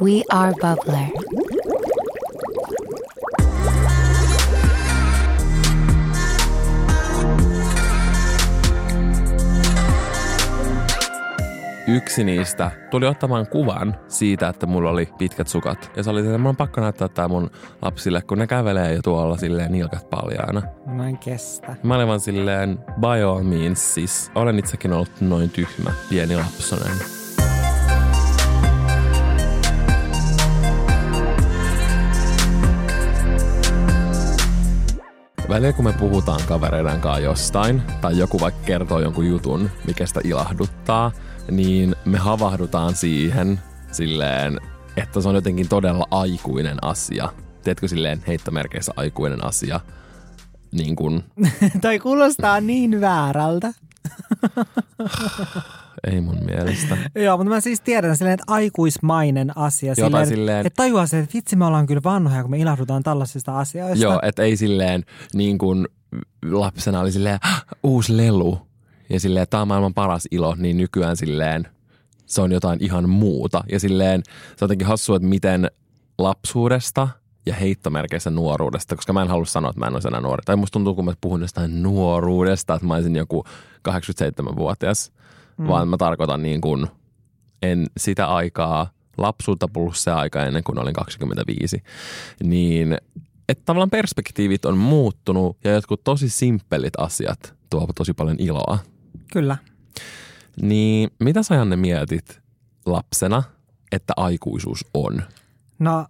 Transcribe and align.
We 0.00 0.22
are 0.30 0.52
Bubbler. 0.60 1.08
yksi 11.88 12.24
niistä 12.24 12.70
tuli 12.90 13.06
ottamaan 13.06 13.46
kuvan 13.46 13.96
siitä, 14.08 14.48
että 14.48 14.66
mulla 14.66 14.90
oli 14.90 15.08
pitkät 15.18 15.48
sukat. 15.48 15.90
Ja 15.96 16.02
se 16.02 16.10
oli, 16.10 16.20
että 16.20 16.38
mun 16.38 16.48
on 16.48 16.56
pakko 16.56 16.80
näyttää 16.80 17.08
tää 17.08 17.28
mun 17.28 17.50
lapsille, 17.82 18.22
kun 18.22 18.38
ne 18.38 18.46
kävelee 18.46 18.94
jo 18.94 19.02
tuolla 19.02 19.36
silleen 19.36 19.72
nilkat 19.72 20.10
paljaana. 20.10 20.62
Mä 20.86 21.08
en 21.08 21.18
kestä. 21.18 21.76
Mä 21.82 21.94
olin 21.94 22.08
vaan 22.08 22.20
silleen, 22.20 22.78
by 23.00 23.22
all 23.26 23.42
means, 23.42 23.94
siis 23.94 24.30
olen 24.34 24.58
itsekin 24.58 24.92
ollut 24.92 25.20
noin 25.20 25.50
tyhmä, 25.50 25.90
pieni 26.10 26.36
lapsonen. 26.36 27.17
Välillä 35.58 35.72
kun 35.72 35.84
me 35.84 35.92
puhutaan 35.92 36.40
kavereiden 36.48 37.00
kanssa 37.00 37.20
jostain, 37.20 37.82
tai 38.00 38.18
joku 38.18 38.40
vaikka 38.40 38.60
kertoo 38.64 39.00
jonkun 39.00 39.26
jutun, 39.26 39.70
mikä 39.86 40.06
sitä 40.06 40.20
ilahduttaa, 40.24 41.12
niin 41.50 41.96
me 42.04 42.18
havahdutaan 42.18 42.94
siihen 42.94 43.60
silleen, 43.92 44.60
että 44.96 45.20
se 45.20 45.28
on 45.28 45.34
jotenkin 45.34 45.68
todella 45.68 46.06
aikuinen 46.10 46.84
asia. 46.84 47.28
Tiedätkö 47.62 47.88
silleen 47.88 48.22
heittomerkeissä 48.26 48.92
aikuinen 48.96 49.44
asia? 49.44 49.80
Niin 50.72 50.96
kuin, 50.96 51.24
Toi 51.82 51.98
kuulostaa 51.98 52.60
niin 52.60 53.00
väärältä. 53.00 53.72
ei 56.12 56.20
mun 56.20 56.38
mielestä. 56.44 56.96
Joo, 57.14 57.36
mutta 57.36 57.50
mä 57.54 57.60
siis 57.60 57.80
tiedän 57.80 58.16
silleen, 58.16 58.34
että 58.34 58.52
aikuismainen 58.52 59.56
asia. 59.56 59.94
Joo, 59.96 60.08
silleen, 60.08 60.26
silleen- 60.26 60.66
Että 60.66 60.82
tajuaa 60.82 61.06
se, 61.06 61.18
että 61.18 61.34
vitsi 61.34 61.56
me 61.56 61.64
ollaan 61.64 61.86
kyllä 61.86 62.00
vanhoja, 62.04 62.42
kun 62.42 62.50
me 62.50 62.58
ilahdutaan 62.58 63.02
tällaisista 63.02 63.58
asioista. 63.58 64.04
Joo, 64.04 64.18
et 64.22 64.38
ei 64.38 64.56
silleen 64.56 65.04
niin 65.34 65.58
kuin 65.58 65.88
lapsena 66.50 67.00
oli 67.00 67.12
silleen 67.12 67.38
"Hah, 67.42 67.64
uusi 67.82 68.16
lelu 68.16 68.58
ja 69.10 69.20
silleen 69.20 69.46
tämä 69.50 69.60
on 69.60 69.68
maailman 69.68 69.94
paras 69.94 70.28
ilo, 70.30 70.54
niin 70.58 70.76
nykyään 70.76 71.16
silleen 71.16 71.68
se 72.26 72.40
on 72.40 72.52
jotain 72.52 72.84
ihan 72.84 73.08
muuta. 73.08 73.64
Ja 73.72 73.80
silleen 73.80 74.22
se 74.26 74.64
on 74.64 74.66
jotenkin 74.66 74.86
hassua, 74.86 75.16
että 75.16 75.28
miten 75.28 75.70
lapsuudesta 76.18 77.08
ja 77.48 77.54
heittomerkeissä 77.54 78.30
nuoruudesta, 78.30 78.96
koska 78.96 79.12
mä 79.12 79.22
en 79.22 79.28
halua 79.28 79.44
sanoa, 79.44 79.70
että 79.70 79.80
mä 79.80 79.86
en 79.86 79.94
ole 79.94 80.02
enää 80.06 80.20
nuori. 80.20 80.42
Tai 80.44 80.56
musta 80.56 80.72
tuntuu, 80.72 80.94
kun 80.94 81.04
mä 81.04 81.12
puhun 81.20 81.40
jostain 81.40 81.82
nuoruudesta, 81.82 82.74
että 82.74 82.86
mä 82.86 82.94
olisin 82.94 83.16
joku 83.16 83.44
87-vuotias, 83.88 85.12
mm. 85.58 85.68
vaan 85.68 85.88
mä 85.88 85.96
tarkoitan 85.96 86.42
niin 86.42 86.60
kuin 86.60 86.86
en 87.62 87.86
sitä 87.96 88.26
aikaa, 88.26 88.90
lapsuutta 89.18 89.68
plus 89.68 90.04
se 90.04 90.10
aika 90.10 90.44
ennen 90.44 90.64
kuin 90.64 90.78
olin 90.78 90.94
25, 90.94 91.82
niin 92.42 92.98
että 93.48 93.62
tavallaan 93.64 93.90
perspektiivit 93.90 94.64
on 94.64 94.78
muuttunut 94.78 95.56
ja 95.64 95.72
jotkut 95.72 96.04
tosi 96.04 96.28
simppelit 96.28 96.94
asiat 96.98 97.54
tuovat 97.70 97.94
tosi 97.94 98.14
paljon 98.14 98.36
iloa. 98.38 98.78
Kyllä. 99.32 99.56
Niin 100.62 101.10
mitä 101.20 101.42
sä 101.42 101.54
Janne 101.54 101.76
mietit 101.76 102.40
lapsena, 102.86 103.42
että 103.92 104.12
aikuisuus 104.16 104.84
on? 104.94 105.22
No, 105.78 106.06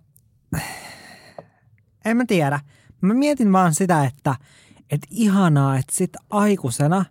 en 2.08 2.16
mä 2.16 2.24
tiedä. 2.26 2.60
Mä 3.00 3.14
mietin 3.14 3.52
vaan 3.52 3.74
sitä, 3.74 4.04
että, 4.04 4.34
että 4.90 5.06
ihanaa, 5.10 5.76
että 5.76 5.94
sit 5.94 6.12
aikuisena 6.30 7.04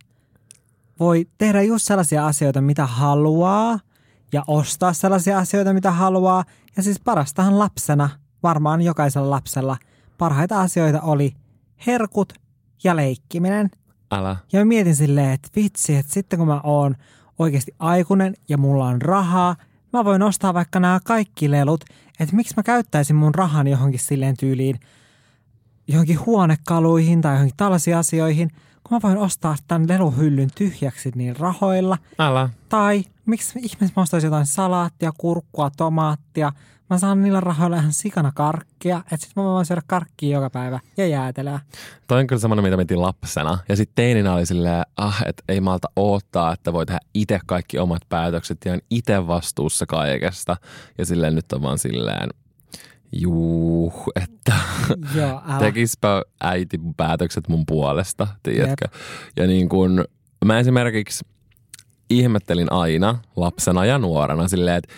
voi 1.00 1.26
tehdä 1.38 1.62
just 1.62 1.86
sellaisia 1.86 2.26
asioita, 2.26 2.60
mitä 2.60 2.86
haluaa 2.86 3.78
ja 4.32 4.44
ostaa 4.46 4.92
sellaisia 4.92 5.38
asioita, 5.38 5.72
mitä 5.72 5.90
haluaa. 5.90 6.44
Ja 6.76 6.82
siis 6.82 7.00
parastahan 7.00 7.58
lapsena, 7.58 8.10
varmaan 8.42 8.82
jokaisella 8.82 9.30
lapsella, 9.30 9.76
parhaita 10.18 10.60
asioita 10.60 11.00
oli 11.00 11.34
herkut 11.86 12.32
ja 12.84 12.96
leikkiminen. 12.96 13.70
Älä. 14.12 14.36
Ja 14.52 14.58
mä 14.58 14.64
mietin 14.64 14.96
silleen, 14.96 15.30
että 15.30 15.48
vitsi, 15.56 15.96
että 15.96 16.12
sitten 16.12 16.38
kun 16.38 16.48
mä 16.48 16.60
oon 16.62 16.94
oikeasti 17.38 17.72
aikuinen 17.78 18.34
ja 18.48 18.58
mulla 18.58 18.86
on 18.86 19.02
rahaa, 19.02 19.56
mä 19.92 20.04
voin 20.04 20.22
ostaa 20.22 20.54
vaikka 20.54 20.80
nämä 20.80 21.00
kaikki 21.04 21.50
lelut, 21.50 21.84
että 22.20 22.36
miksi 22.36 22.54
mä 22.56 22.62
käyttäisin 22.62 23.16
mun 23.16 23.34
rahan 23.34 23.68
johonkin 23.68 24.00
silleen 24.00 24.36
tyyliin, 24.36 24.80
johonkin 25.88 26.26
huonekaluihin 26.26 27.20
tai 27.20 27.34
johonkin 27.34 27.56
tällaisiin 27.56 27.96
asioihin, 27.96 28.50
kun 28.84 28.96
mä 28.96 29.00
voin 29.02 29.18
ostaa 29.18 29.56
tämän 29.68 29.88
leluhyllyn 29.88 30.50
tyhjäksi 30.54 31.12
niin 31.14 31.36
rahoilla. 31.36 31.98
Älä. 32.18 32.48
Tai 32.68 33.04
miksi 33.26 33.58
ihmeessä 33.58 33.92
mä 33.96 34.02
ostaisin 34.02 34.28
jotain 34.28 34.46
salaattia, 34.46 35.12
kurkkua, 35.18 35.70
tomaattia. 35.76 36.52
Mä 36.90 36.98
saan 36.98 37.22
niillä 37.22 37.40
rahoilla 37.40 37.76
ihan 37.76 37.92
sikana 37.92 38.32
karkkia, 38.34 38.98
että 38.98 39.26
sit 39.26 39.36
mä 39.36 39.42
voin 39.42 39.66
syödä 39.66 39.82
karkkia 39.86 40.36
joka 40.36 40.50
päivä 40.50 40.80
ja 40.96 41.06
jäätelöä. 41.06 41.60
Toi 42.06 42.20
on 42.20 42.26
kyllä 42.26 42.40
semmoinen, 42.40 42.64
mitä 42.64 42.76
mietin 42.76 43.02
lapsena. 43.02 43.58
Ja 43.68 43.76
sitten 43.76 43.94
teininä 43.94 44.34
oli 44.34 44.46
silleen, 44.46 44.82
ah, 44.96 45.22
että 45.26 45.42
ei 45.48 45.60
malta 45.60 45.88
odottaa, 45.96 46.52
että 46.52 46.72
voi 46.72 46.86
tehdä 46.86 47.00
itse 47.14 47.38
kaikki 47.46 47.78
omat 47.78 48.02
päätökset 48.08 48.58
ja 48.64 48.72
on 48.72 48.80
itse 48.90 49.26
vastuussa 49.26 49.86
kaikesta. 49.86 50.56
Ja 50.98 51.06
silleen 51.06 51.34
nyt 51.34 51.52
on 51.52 51.62
vaan 51.62 51.78
silleen, 51.78 52.28
juu, 53.12 53.92
että 54.16 54.54
Joo, 55.14 55.42
älä. 55.48 55.58
tekispä 55.58 56.22
äiti 56.40 56.80
päätökset 56.96 57.48
mun 57.48 57.66
puolesta, 57.66 58.26
tiedätkö? 58.42 58.88
Ja 59.36 59.46
niin 59.46 59.68
kun, 59.68 60.04
mä 60.44 60.58
esimerkiksi 60.58 61.24
ihmettelin 62.10 62.72
aina 62.72 63.18
lapsena 63.36 63.84
ja 63.84 63.98
nuorena 63.98 64.48
silleen, 64.48 64.76
että 64.76 64.94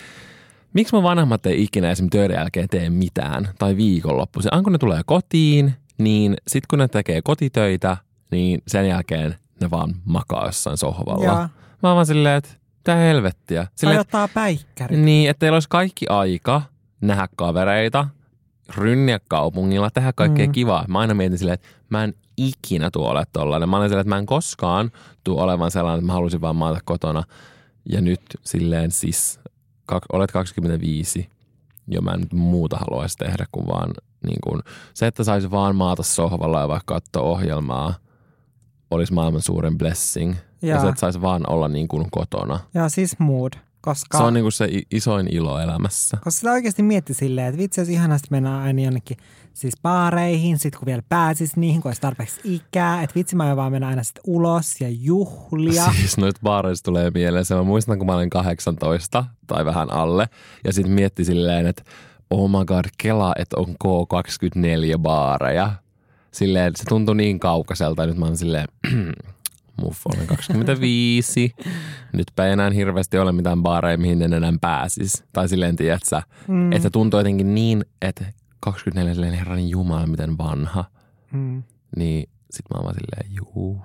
miksi 0.73 0.95
mun 0.95 1.03
vanhemmat 1.03 1.45
ei 1.45 1.63
ikinä 1.63 1.91
esim. 1.91 2.09
töiden 2.09 2.35
jälkeen 2.35 2.67
tee 2.69 2.89
mitään 2.89 3.49
tai 3.59 3.77
viikonloppuisin. 3.77 4.53
Aina 4.53 4.63
kun 4.63 4.71
ne 4.73 4.77
tulee 4.77 5.01
kotiin, 5.05 5.73
niin 5.97 6.37
sit 6.47 6.67
kun 6.67 6.79
ne 6.79 6.87
tekee 6.87 7.21
kotitöitä, 7.21 7.97
niin 8.31 8.61
sen 8.67 8.87
jälkeen 8.87 9.35
ne 9.61 9.71
vaan 9.71 9.95
makaa 10.05 10.45
jossain 10.45 10.77
sohvalla. 10.77 11.25
Joo. 11.25 11.35
Mä 11.83 11.95
vaan 11.95 12.05
silleen, 12.05 12.37
että 12.37 12.49
mitä 12.77 12.95
helvettiä. 12.95 13.63
Tai 13.63 13.71
Silleen, 13.75 13.99
ottaa 13.99 14.27
päikkärit. 14.27 14.99
niin, 14.99 15.29
että 15.29 15.39
teillä 15.39 15.55
olisi 15.55 15.69
kaikki 15.69 16.05
aika 16.09 16.61
nähdä 17.01 17.27
kavereita, 17.35 18.07
rynniä 18.77 19.19
kaupungilla, 19.29 19.89
tehdä 19.89 20.13
kaikkea 20.13 20.45
Mm. 20.47 20.51
kivaa. 20.51 20.85
Mä 20.87 20.99
aina 20.99 21.13
mietin 21.13 21.37
silleen, 21.37 21.53
että 21.53 21.67
mä 21.89 22.03
en 22.03 22.13
ikinä 22.37 22.89
tuo 22.91 23.09
ole 23.09 23.23
tollainen. 23.33 23.69
Mä 23.69 23.77
olen 23.77 23.89
silleen, 23.89 24.01
että 24.01 24.09
mä 24.15 24.17
en 24.17 24.25
koskaan 24.25 24.91
tuu 25.23 25.39
olevan 25.39 25.71
sellainen, 25.71 25.99
että 25.99 26.07
mä 26.07 26.13
halusin 26.13 26.41
vaan 26.41 26.55
maata 26.55 26.79
kotona. 26.85 27.23
Ja 27.89 28.01
nyt 28.01 28.21
silleen 28.43 28.91
siis, 28.91 29.39
kak, 29.85 30.03
olet 30.13 30.31
25 30.31 31.29
ja 31.87 32.01
mä 32.01 32.11
en 32.11 32.19
nyt 32.19 32.33
muuta 32.33 32.77
haluaisi 32.77 33.17
tehdä 33.17 33.45
kuin 33.51 33.67
vaan 33.67 33.93
niin 34.25 34.37
kuin, 34.43 34.61
se, 34.93 35.07
että 35.07 35.23
saisi 35.23 35.51
vaan 35.51 35.75
maata 35.75 36.03
sohvalla 36.03 36.59
ja 36.59 36.67
vaikka 36.67 36.93
katsoa 36.93 37.23
ohjelmaa, 37.23 37.93
olisi 38.91 39.13
maailman 39.13 39.41
suurin 39.41 39.77
blessing. 39.77 40.35
Ja, 40.61 40.67
Jaa. 40.69 40.81
se, 40.81 40.87
että 40.87 40.99
saisi 40.99 41.21
vaan 41.21 41.49
olla 41.49 41.67
niin 41.67 41.87
kuin 41.87 42.07
kotona. 42.11 42.59
Ja 42.73 42.89
siis 42.89 43.19
mood, 43.19 43.53
koska, 43.81 44.17
Se 44.17 44.23
on 44.23 44.33
niin 44.33 44.43
kuin 44.43 44.51
se 44.51 44.69
isoin 44.91 45.27
ilo 45.33 45.59
elämässä. 45.59 46.17
koska 46.17 46.31
sitä 46.31 46.51
oikeasti 46.51 46.83
mietti 46.83 47.13
silleen, 47.13 47.47
että 47.47 47.57
vitsi, 47.57 47.81
jos 47.81 47.89
ihanasti 47.89 48.27
mennään 48.31 48.61
aina 48.61 48.81
jonnekin 48.81 49.17
siis 49.53 49.73
baareihin, 49.83 50.59
sit 50.59 50.75
kun 50.75 50.85
vielä 50.85 51.01
pääsis 51.09 51.55
niihin, 51.55 51.81
kun 51.81 51.89
olisi 51.89 52.01
tarpeeksi 52.01 52.41
ikää, 52.43 53.03
että 53.03 53.15
vitsi 53.15 53.35
mä 53.35 53.43
aion 53.43 53.57
vaan 53.57 53.71
mennä 53.71 53.87
aina 53.87 54.03
sitten 54.03 54.23
ulos 54.27 54.81
ja 54.81 54.89
juhlia. 54.89 55.85
Siis 55.99 56.17
noit 56.17 56.35
baareista 56.43 56.85
tulee 56.85 57.11
mieleen 57.11 57.45
se. 57.45 57.55
Mä 57.55 57.63
muistan, 57.63 57.97
kun 57.97 58.07
mä 58.07 58.15
olin 58.15 58.29
18 58.29 59.25
tai 59.47 59.65
vähän 59.65 59.91
alle. 59.91 60.29
Ja 60.63 60.73
sitten 60.73 60.93
mietti 60.93 61.25
silleen, 61.25 61.67
että 61.67 61.83
oh 62.29 62.49
my 62.49 62.65
god, 62.65 62.85
kela, 62.97 63.33
että 63.39 63.57
on 63.57 63.67
K24 63.83 64.97
baareja. 64.99 65.71
Silleen, 66.31 66.73
se 66.75 66.83
tuntui 66.89 67.15
niin 67.15 67.39
kaukaiselta. 67.39 68.05
Nyt 68.05 68.17
mä 68.17 68.25
oon 68.25 68.37
silleen, 68.37 68.67
muff, 69.81 70.01
olen 70.05 70.27
25. 70.27 71.55
Nytpä 72.13 72.45
ei 72.45 72.51
enää 72.51 72.69
hirveästi 72.69 73.17
ole 73.17 73.31
mitään 73.31 73.63
baareja, 73.63 73.97
mihin 73.97 74.21
en 74.21 74.33
enää 74.33 74.53
pääsis. 74.61 75.23
Tai 75.33 75.49
silleen, 75.49 75.75
tiedätkö, 75.75 76.21
mm. 76.47 76.71
että 76.71 76.89
tuntuu 76.89 77.19
jotenkin 77.19 77.55
niin, 77.55 77.85
että 78.01 78.25
24 78.59 79.13
silleen, 79.13 79.33
herran 79.33 79.69
jumala, 79.69 80.07
miten 80.07 80.37
vanha. 80.37 80.85
Mm. 81.31 81.63
Niin 81.95 82.29
sit 82.51 82.65
mä 82.69 82.77
oon 82.77 82.83
vaan 82.83 82.95
silleen, 82.95 83.35
juu. 83.35 83.81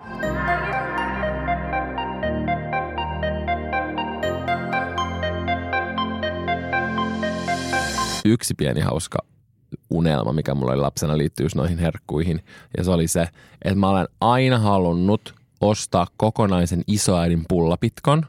Yksi 8.25 8.55
pieni 8.55 8.81
hauska 8.81 9.19
unelma, 9.90 10.32
mikä 10.32 10.55
mulla 10.55 10.72
oli 10.72 10.81
lapsena 10.81 11.19
liittyy 11.19 11.46
noihin 11.55 11.78
herkkuihin. 11.78 12.40
Ja 12.76 12.84
se 12.84 12.90
oli 12.90 13.08
se, 13.08 13.28
että 13.64 13.78
mä 13.78 13.90
olen 13.90 14.08
aina 14.20 14.58
halunnut 14.58 15.34
ostaa 15.61 16.06
kokonaisen 16.17 16.82
isoäidin 16.87 17.44
pullapitkon 17.49 18.26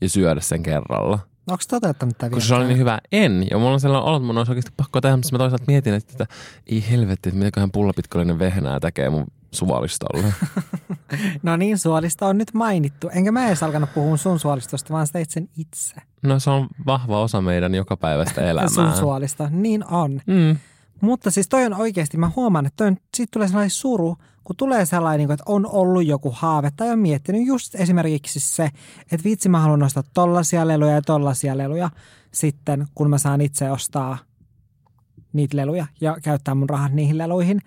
ja 0.00 0.08
syödä 0.08 0.40
sen 0.40 0.62
kerralla. 0.62 1.18
Onko 1.50 1.62
toteuttanut 1.68 2.18
tätä 2.18 2.30
Koska 2.30 2.48
se 2.48 2.54
oli 2.54 2.66
niin 2.66 2.78
hyvä, 2.78 2.98
en. 3.12 3.46
Ja 3.50 3.58
mulla 3.58 3.72
on 3.72 3.80
sellainen 3.80 4.08
olo, 4.08 4.16
että 4.16 4.26
mun 4.26 4.38
olisi 4.38 4.50
oikeasti 4.50 4.72
pakko 4.76 5.00
tehdä, 5.00 5.16
mutta 5.16 5.28
mä 5.32 5.38
toisaalta 5.38 5.64
mietin, 5.66 5.94
että 5.94 6.26
ei 6.66 6.84
helvetti, 6.90 7.28
että 7.28 7.38
mitäköhän 7.38 7.70
pullapitkollinen 7.70 8.38
vehnää 8.38 8.80
tekee 8.80 9.10
mun 9.10 9.26
suolistolle. 9.50 10.34
No 11.42 11.56
niin, 11.56 11.78
suolista 11.78 12.26
on 12.26 12.38
nyt 12.38 12.54
mainittu. 12.54 13.08
Enkä 13.08 13.32
mä 13.32 13.46
edes 13.46 13.62
alkanut 13.62 13.94
puhua 13.94 14.16
sun 14.16 14.38
suolistosta, 14.38 14.94
vaan 14.94 15.06
sä 15.06 15.12
teit 15.12 15.30
sen 15.30 15.48
itse. 15.56 15.94
No 16.22 16.40
se 16.40 16.50
on 16.50 16.68
vahva 16.86 17.20
osa 17.20 17.40
meidän 17.40 17.74
jokapäiväistä 17.74 18.40
elämää. 18.50 18.68
Sun 18.68 18.92
suolista. 18.92 19.48
Niin 19.50 19.86
on. 19.86 20.20
Mm. 20.26 20.56
Mutta 21.00 21.30
siis 21.30 21.48
toi 21.48 21.66
on 21.66 21.74
oikeasti, 21.74 22.16
mä 22.16 22.30
huomaan, 22.36 22.66
että 22.66 22.76
toi 22.76 22.86
on, 22.86 22.96
siitä 23.16 23.30
tulee 23.32 23.48
sellainen 23.48 23.70
suru, 23.70 24.16
kun 24.44 24.56
tulee 24.56 24.86
sellainen, 24.86 25.18
niin 25.18 25.32
että 25.32 25.44
on 25.46 25.66
ollut 25.66 26.06
joku 26.06 26.30
haave 26.36 26.70
tai 26.76 26.90
on 26.90 26.98
miettinyt 26.98 27.46
just 27.46 27.74
esimerkiksi 27.74 28.40
se, 28.40 28.70
että 29.12 29.24
vitsi 29.24 29.48
mä 29.48 29.60
haluan 29.60 29.82
ostaa 29.82 30.02
tollasia 30.14 30.68
leluja 30.68 30.92
ja 30.92 31.02
tollasia 31.02 31.58
leluja 31.58 31.90
sitten, 32.32 32.86
kun 32.94 33.10
mä 33.10 33.18
saan 33.18 33.40
itse 33.40 33.70
ostaa 33.70 34.18
niitä 35.32 35.56
leluja 35.56 35.86
ja 36.00 36.16
käyttää 36.22 36.54
mun 36.54 36.68
rahat 36.68 36.92
niihin 36.92 37.18
leluihin, 37.18 37.60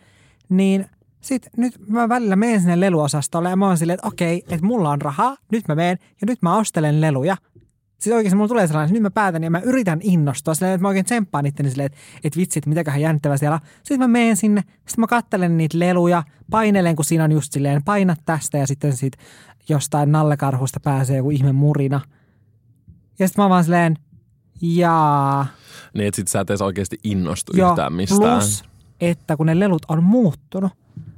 niin 0.50 0.86
sitten 1.22 1.52
nyt 1.58 1.88
mä 1.88 2.10
välillä 2.10 2.36
menen 2.36 2.60
sinne 2.60 2.80
leluosastolle 2.80 3.50
ja 3.50 3.56
mä 3.56 3.68
oon 3.68 3.78
silleen, 3.78 3.96
että 3.96 4.08
okei, 4.08 4.44
että 4.50 4.66
mulla 4.66 4.90
on 4.90 5.02
rahaa, 5.02 5.38
nyt 5.52 5.68
mä 5.68 5.76
menen 5.76 5.98
ja 6.22 6.28
nyt 6.28 6.42
mä 6.42 6.58
ostelen 6.58 7.02
leluja. 7.02 7.38
Siis 8.06 8.16
oikeasti 8.16 8.36
mulla 8.36 8.48
tulee 8.48 8.68
sellainen, 8.68 8.86
että 8.88 8.94
nyt 8.94 9.02
mä 9.02 9.12
päätän 9.12 9.44
ja 9.44 9.52
mä 9.52 9.60
yritän 9.60 10.00
innostua 10.04 10.54
silleen, 10.54 10.74
että 10.74 10.82
mä 10.82 10.88
oikein 10.88 11.06
tsemppaan 11.06 11.46
itteni 11.46 11.70
silleen, 11.70 11.86
että, 11.86 11.98
että 12.24 12.40
vitsi, 12.40 12.60
että 12.60 12.70
mitäköhän 12.70 13.02
jännittävää 13.02 13.38
siellä 13.38 13.56
on. 13.56 13.60
Sitten 13.78 14.00
mä 14.00 14.08
menen 14.08 14.38
sinne, 14.38 14.62
sitten 14.62 15.00
mä 15.00 15.08
kattelen 15.08 15.58
niitä 15.58 15.80
leluja, 15.80 16.24
painelen, 16.52 16.96
kun 16.96 17.06
siinä 17.06 17.24
on 17.24 17.32
just 17.32 17.54
silleen, 17.54 17.84
painat 17.84 18.20
tästä 18.26 18.58
ja 18.58 18.68
sitten 18.68 18.98
siitä 18.98 19.18
jostain 19.70 20.12
nallekarhusta 20.12 20.80
pääsee 20.80 21.18
joku 21.18 21.30
ihme 21.30 21.52
murina. 21.52 22.02
Ja 23.20 23.28
sitten 23.28 23.44
mä 23.46 23.50
vaan 23.50 23.64
silleen, 23.64 23.96
jaa. 24.62 25.48
Niin, 25.94 26.08
että 26.08 26.16
sit 26.16 26.28
sä 26.28 26.40
et 26.40 26.50
edes 26.50 26.62
oikeasti 26.62 27.00
innostu 27.04 27.58
Joo, 27.58 27.70
yhtään 27.70 27.94
mistään. 27.94 28.22
plus, 28.22 28.64
että 29.02 29.38
kun 29.38 29.46
ne 29.46 29.60
lelut 29.60 29.86
on 29.88 30.04
muuttunut, 30.04 30.72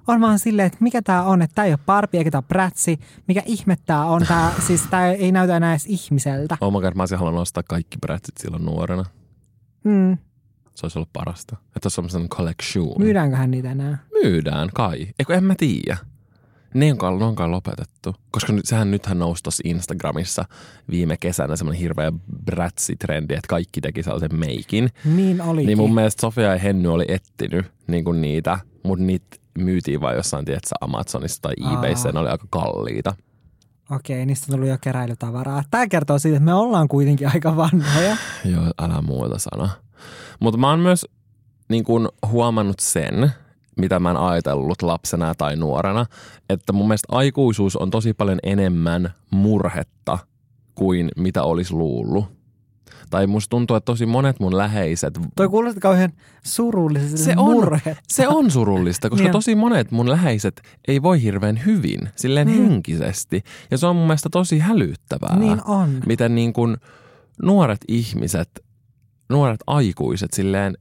on 0.08 0.22
vaan 0.22 0.40
silleen, 0.40 0.66
että 0.66 0.78
mikä 0.82 1.02
tää 1.02 1.24
on, 1.24 1.42
että 1.42 1.56
tää 1.56 1.66
ei 1.66 1.72
ole 1.72 1.80
Barbie 1.86 2.20
eikä 2.20 2.32
tää 2.32 2.40
ole 2.40 2.46
Bratsi, 2.48 3.00
mikä 3.28 3.44
ihme 3.46 3.76
tää 3.86 4.06
on, 4.06 4.22
tää, 4.28 4.52
siis 4.68 4.82
tää 4.90 5.12
ei 5.12 5.32
näytä 5.32 5.58
enää 5.58 5.72
edes 5.72 5.86
ihmiseltä. 5.86 6.58
Oh 6.62 6.74
my 6.74 6.82
god, 6.82 6.94
mä 6.96 7.02
olisin 7.02 7.18
halunnut 7.20 7.42
ostaa 7.42 7.64
kaikki 7.64 7.98
brätsit 8.02 8.38
silloin 8.38 8.66
nuorena. 8.66 9.06
Mm, 9.84 10.18
Se 10.76 10.86
olisi 10.86 10.98
ollut 11.00 11.14
parasta. 11.14 11.56
Että 11.76 11.80
olisi 11.86 11.96
semmoisen 11.96 12.30
collection. 12.30 12.88
myydäänköhän 12.98 13.52
niitä 13.52 13.72
enää? 13.72 13.98
Myydään 14.24 14.70
kai. 14.74 15.08
Eikö 15.20 15.34
en 15.36 15.44
mä 15.44 15.56
tiedä. 15.58 15.98
Ne 16.74 16.92
on, 16.92 16.98
kai- 16.98 17.18
ne 17.18 17.26
on 17.26 17.36
kai 17.36 17.50
lopetettu. 17.50 18.16
Koska 18.32 18.54
nyt, 18.54 18.66
sehän 18.66 18.92
nythän 18.92 19.20
nousi 19.20 19.44
tuossa 19.44 19.62
Instagramissa 19.66 20.46
viime 20.90 21.18
kesänä 21.18 21.56
semmoinen 21.56 21.82
hirveä 21.82 22.12
brätsi-trendi, 22.46 23.34
että 23.34 23.48
kaikki 23.48 23.82
teki 23.82 24.04
sellaisen 24.04 24.36
meikin. 24.40 24.90
Niin 25.06 25.42
olikin. 25.42 25.68
Niin 25.68 25.78
mun 25.78 25.94
mielestä 25.94 26.22
Sofia 26.22 26.44
ja 26.44 26.58
Henny 26.60 26.94
oli 26.94 27.06
etsinyt 27.08 27.66
niin 27.88 28.04
kuin 28.04 28.22
niitä, 28.22 28.60
mutta 28.84 29.06
niitä 29.06 29.38
myytiin 29.58 30.02
vain 30.02 30.18
jossain, 30.18 30.46
tiedätkö, 30.46 30.70
Amazonissa 30.82 31.42
tai 31.42 31.54
eBayssä, 31.74 32.12
ne 32.12 32.20
oli 32.20 32.30
aika 32.30 32.46
kalliita. 32.50 33.16
Okei, 33.92 34.26
niistä 34.26 34.46
on 34.50 34.56
tullut 34.56 34.70
jo 34.70 34.78
keräilytavaraa. 34.82 35.64
Tämä 35.72 35.88
kertoo 35.88 36.20
siitä, 36.20 36.38
että 36.38 36.46
me 36.46 36.54
ollaan 36.54 36.88
kuitenkin 36.88 37.28
aika 37.34 37.56
vanhoja. 37.56 38.18
Joo, 38.54 38.64
älä 38.82 39.02
muuta 39.02 39.40
sana. 39.40 39.70
Mutta 40.40 40.58
mä 40.58 40.70
oon 40.70 40.80
myös 40.80 41.06
niin 41.70 41.84
kun, 41.84 42.10
huomannut 42.28 42.80
sen, 42.80 43.32
mitä 43.78 44.00
mä 44.00 44.12
en 44.12 44.18
ajatellut 44.18 44.82
lapsena 44.82 45.36
tai 45.36 45.56
nuorena, 45.56 46.06
että 46.50 46.74
mun 46.74 46.88
mielestä 46.88 47.08
aikuisuus 47.12 47.76
on 47.76 47.90
tosi 47.90 48.14
paljon 48.14 48.40
enemmän 48.44 49.14
murhetta 49.32 50.18
kuin 50.76 51.10
mitä 51.18 51.44
olisi 51.44 51.74
luullut. 51.74 52.37
Tai 53.10 53.28
musta 53.28 53.50
tuntuu, 53.50 53.76
että 53.76 53.86
tosi 53.86 54.06
monet 54.06 54.40
mun 54.40 54.58
läheiset 54.58 55.20
Toi 55.36 55.50
kuulostaa 55.50 55.82
kauhean 55.82 56.14
surulliselle 56.44 57.18
Se 57.18 57.34
on, 57.38 57.80
se 58.08 58.28
on 58.28 58.52
surullista, 58.52 59.10
koska 59.10 59.24
Niin 59.24 59.32
tosi 59.32 59.56
monet 59.56 59.92
mun 59.92 60.10
läheiset 60.10 60.62
ei 60.88 61.02
voi 61.02 61.22
hirveän 61.22 61.66
hyvin, 61.66 62.00
silleen 62.16 62.48
Mm. 62.48 62.54
henkisesti. 62.54 63.44
Ja 63.72 63.78
se 63.78 63.88
on 63.88 63.96
mun 63.96 64.06
mielestä 64.08 64.30
tosi 64.30 64.60
hälyttävää. 64.60 65.40
Niin 65.40 65.62
on. 65.66 65.90
Miten 66.06 66.36
niin 66.36 66.54
kuin 66.54 66.78
nuoret 67.44 67.82
ihmiset, 67.88 68.50
nuoret 69.30 69.60
aikuiset 69.68 70.34
silleen, 70.34 70.78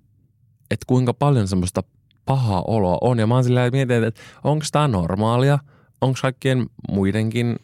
että 0.71 0.85
kuinka 0.87 1.15
paljon 1.15 1.49
semmoista 1.49 1.83
pahaa 2.25 2.63
oloa 2.67 2.99
on. 3.01 3.19
Ja 3.19 3.27
mä 3.27 3.35
oon 3.35 3.45
silleen 3.45 3.73
mietin, 3.73 4.05
että 4.05 4.21
onko 4.45 4.65
tämä 4.73 4.89
normaalia, 4.89 5.59
onko 6.01 6.19
kaikkien 6.23 6.67
muidenkin 6.91 7.57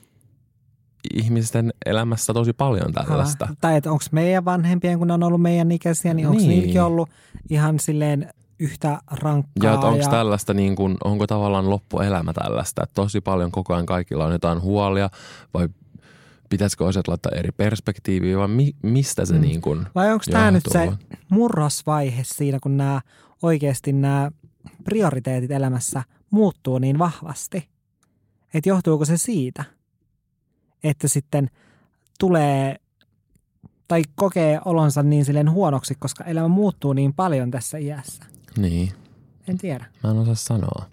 ihmisten 1.15 1.73
elämässä 1.87 2.35
tosi 2.35 2.53
paljon 2.53 2.93
tällaista. 2.93 3.47
Ha, 3.47 3.55
tai 3.61 3.77
että 3.77 3.91
onko 3.91 4.05
meidän 4.11 4.45
vanhempien, 4.45 4.99
kun 4.99 5.09
ne 5.09 5.15
on 5.15 5.23
ollut 5.23 5.43
meidän 5.43 5.73
ikäisiä, 5.73 6.15
niin 6.15 6.27
onko 6.29 6.39
Niin. 6.39 6.49
niilläkin 6.49 6.83
ollut 6.83 7.09
ihan 7.51 7.79
silleen 7.79 8.33
yhtä 8.59 8.99
rankkaa. 9.11 9.53
Ja 9.71 9.75
että 9.75 9.87
onko 9.87 10.05
tällaista, 10.11 10.55
niin 10.55 10.77
kuin, 10.77 10.97
onko 11.05 11.27
tavallaan 11.27 11.71
loppuelämä 11.71 12.33
tällaista, 12.33 12.83
että 12.83 12.95
tosi 12.95 13.21
paljon 13.21 13.51
koko 13.51 13.75
ajan 13.75 13.87
kaikilla 13.87 14.25
on 14.25 14.33
jotain 14.33 14.63
huolia 14.63 15.11
vai 15.55 15.69
pitäisikö 16.49 16.87
asiat 16.87 17.09
laittaa 17.09 17.33
eri 17.37 17.53
perspektiiviin 17.57 18.39
vai 18.39 18.49
mi, 18.49 18.73
mistä 18.83 19.25
se 19.27 19.35
Mm. 19.35 19.41
niin 19.41 19.61
kuin 19.61 19.87
Vai 19.95 20.13
onko 20.13 20.25
tämä 20.31 20.51
nyt 20.51 20.65
se 20.73 20.93
murrosvaihe 21.29 22.23
siinä, 22.25 22.59
kun 22.63 22.77
nämä 22.77 23.01
oikeasti 23.43 23.93
nämä 23.93 24.31
prioriteetit 24.85 25.51
elämässä 25.51 26.03
muuttuu 26.31 26.79
niin 26.79 26.99
vahvasti? 26.99 27.69
Että 28.55 28.69
johtuuko 28.69 29.05
se 29.05 29.17
siitä, 29.17 29.65
että 30.85 31.09
sitten 31.09 31.51
tulee 32.19 32.77
tai 33.89 34.03
kokee 34.15 34.61
olonsa 34.65 35.03
niin 35.03 35.25
silleen 35.25 35.51
huonoksi, 35.51 35.95
koska 35.95 36.25
elämä 36.25 36.49
muuttuu 36.49 36.93
niin 36.93 37.15
paljon 37.15 37.51
tässä 37.51 37.79
iässä? 37.79 38.25
Niin, 38.57 38.93
En 39.49 39.59
tiedä. 39.59 39.87
mä 40.03 40.11
en 40.11 40.19
osaa 40.19 40.35
sanoa. 40.35 40.87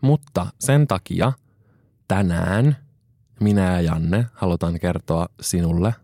Mutta 0.00 0.46
sen 0.60 0.86
takia 0.86 1.32
tänään 2.08 2.76
minä 3.40 3.72
ja 3.72 3.80
Janne 3.80 4.26
halutaan 4.32 4.80
kertoa 4.80 5.28
sinulle, 5.40 5.94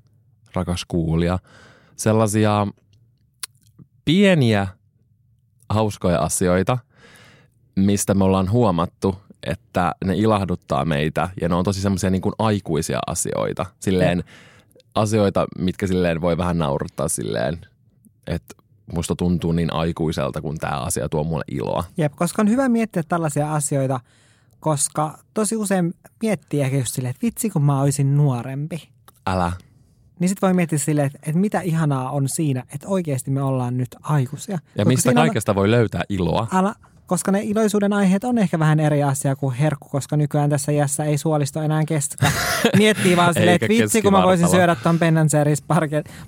rakas 0.54 0.84
kuulija, 0.88 1.38
sellaisia 1.96 2.66
pieniä 4.04 4.66
hauskoja 5.68 6.18
asioita, 6.18 6.78
mistä 7.76 8.14
me 8.14 8.24
ollaan 8.24 8.50
huomattu, 8.50 9.18
että 9.46 9.94
ne 10.04 10.14
ilahduttaa 10.16 10.84
meitä 10.84 11.28
ja 11.40 11.48
ne 11.48 11.54
on 11.54 11.64
tosi 11.64 11.80
semmoisia 11.80 12.10
niin 12.10 12.22
kuin 12.22 12.34
aikuisia 12.38 12.98
asioita. 13.06 13.66
Silleen 13.80 14.24
asioita, 14.94 15.46
mitkä 15.58 15.86
silleen 15.86 16.20
voi 16.20 16.38
vähän 16.38 16.58
nauruttaa 16.58 17.08
silleen, 17.08 17.58
että 18.26 18.54
musta 18.94 19.16
tuntuu 19.16 19.52
niin 19.52 19.72
aikuiselta, 19.72 20.40
kun 20.40 20.56
tämä 20.58 20.80
asia 20.80 21.08
tuo 21.08 21.24
mulle 21.24 21.44
iloa. 21.50 21.84
Jep, 21.96 22.12
koska 22.16 22.42
on 22.42 22.48
hyvä 22.50 22.68
miettiä 22.68 23.02
tällaisia 23.02 23.54
asioita, 23.54 24.00
koska 24.60 25.18
tosi 25.34 25.56
usein 25.56 25.94
miettii 26.22 26.60
ehkä 26.60 26.76
just 26.78 26.94
silleen, 26.94 27.10
että 27.10 27.26
vitsi 27.26 27.50
kun 27.50 27.64
mä 27.64 27.80
olisin 27.80 28.16
nuorempi. 28.16 28.88
Älä. 29.26 29.52
Niin 30.18 30.28
sitten 30.28 30.46
voi 30.46 30.54
miettiä 30.54 30.78
silleen, 30.78 31.06
että, 31.06 31.18
että 31.22 31.40
mitä 31.40 31.60
ihanaa 31.60 32.10
on 32.10 32.28
siinä, 32.28 32.64
että 32.74 32.88
oikeasti 32.88 33.30
me 33.30 33.42
ollaan 33.42 33.76
nyt 33.76 33.88
aikuisia. 34.02 34.52
Ja 34.54 34.58
Koska 34.60 34.84
mistä 34.88 35.02
siinä 35.02 35.20
on- 35.20 35.26
kaikesta 35.26 35.54
voi 35.54 35.70
löytää 35.70 36.02
iloa. 36.08 36.48
Älä, 36.52 36.74
koska 37.10 37.32
ne 37.32 37.40
iloisuuden 37.42 37.92
aiheet 37.92 38.24
on 38.24 38.38
ehkä 38.38 38.58
vähän 38.58 38.80
eri 38.80 39.02
asia 39.02 39.36
kuin 39.36 39.54
herkku, 39.54 39.88
koska 39.88 40.16
nykyään 40.16 40.50
tässä 40.50 40.72
iässä 40.72 41.04
ei 41.04 41.18
suolisto 41.18 41.62
enää 41.62 41.84
kestä. 41.84 42.30
Miettii 42.76 43.16
vaan 43.16 43.34
silleen, 43.34 43.54
että 43.54 43.68
vitsi 43.68 44.02
kun 44.02 44.12
mä 44.12 44.22
voisin 44.22 44.48
syödä 44.48 44.74
ton 44.74 44.98
Ben 44.98 45.14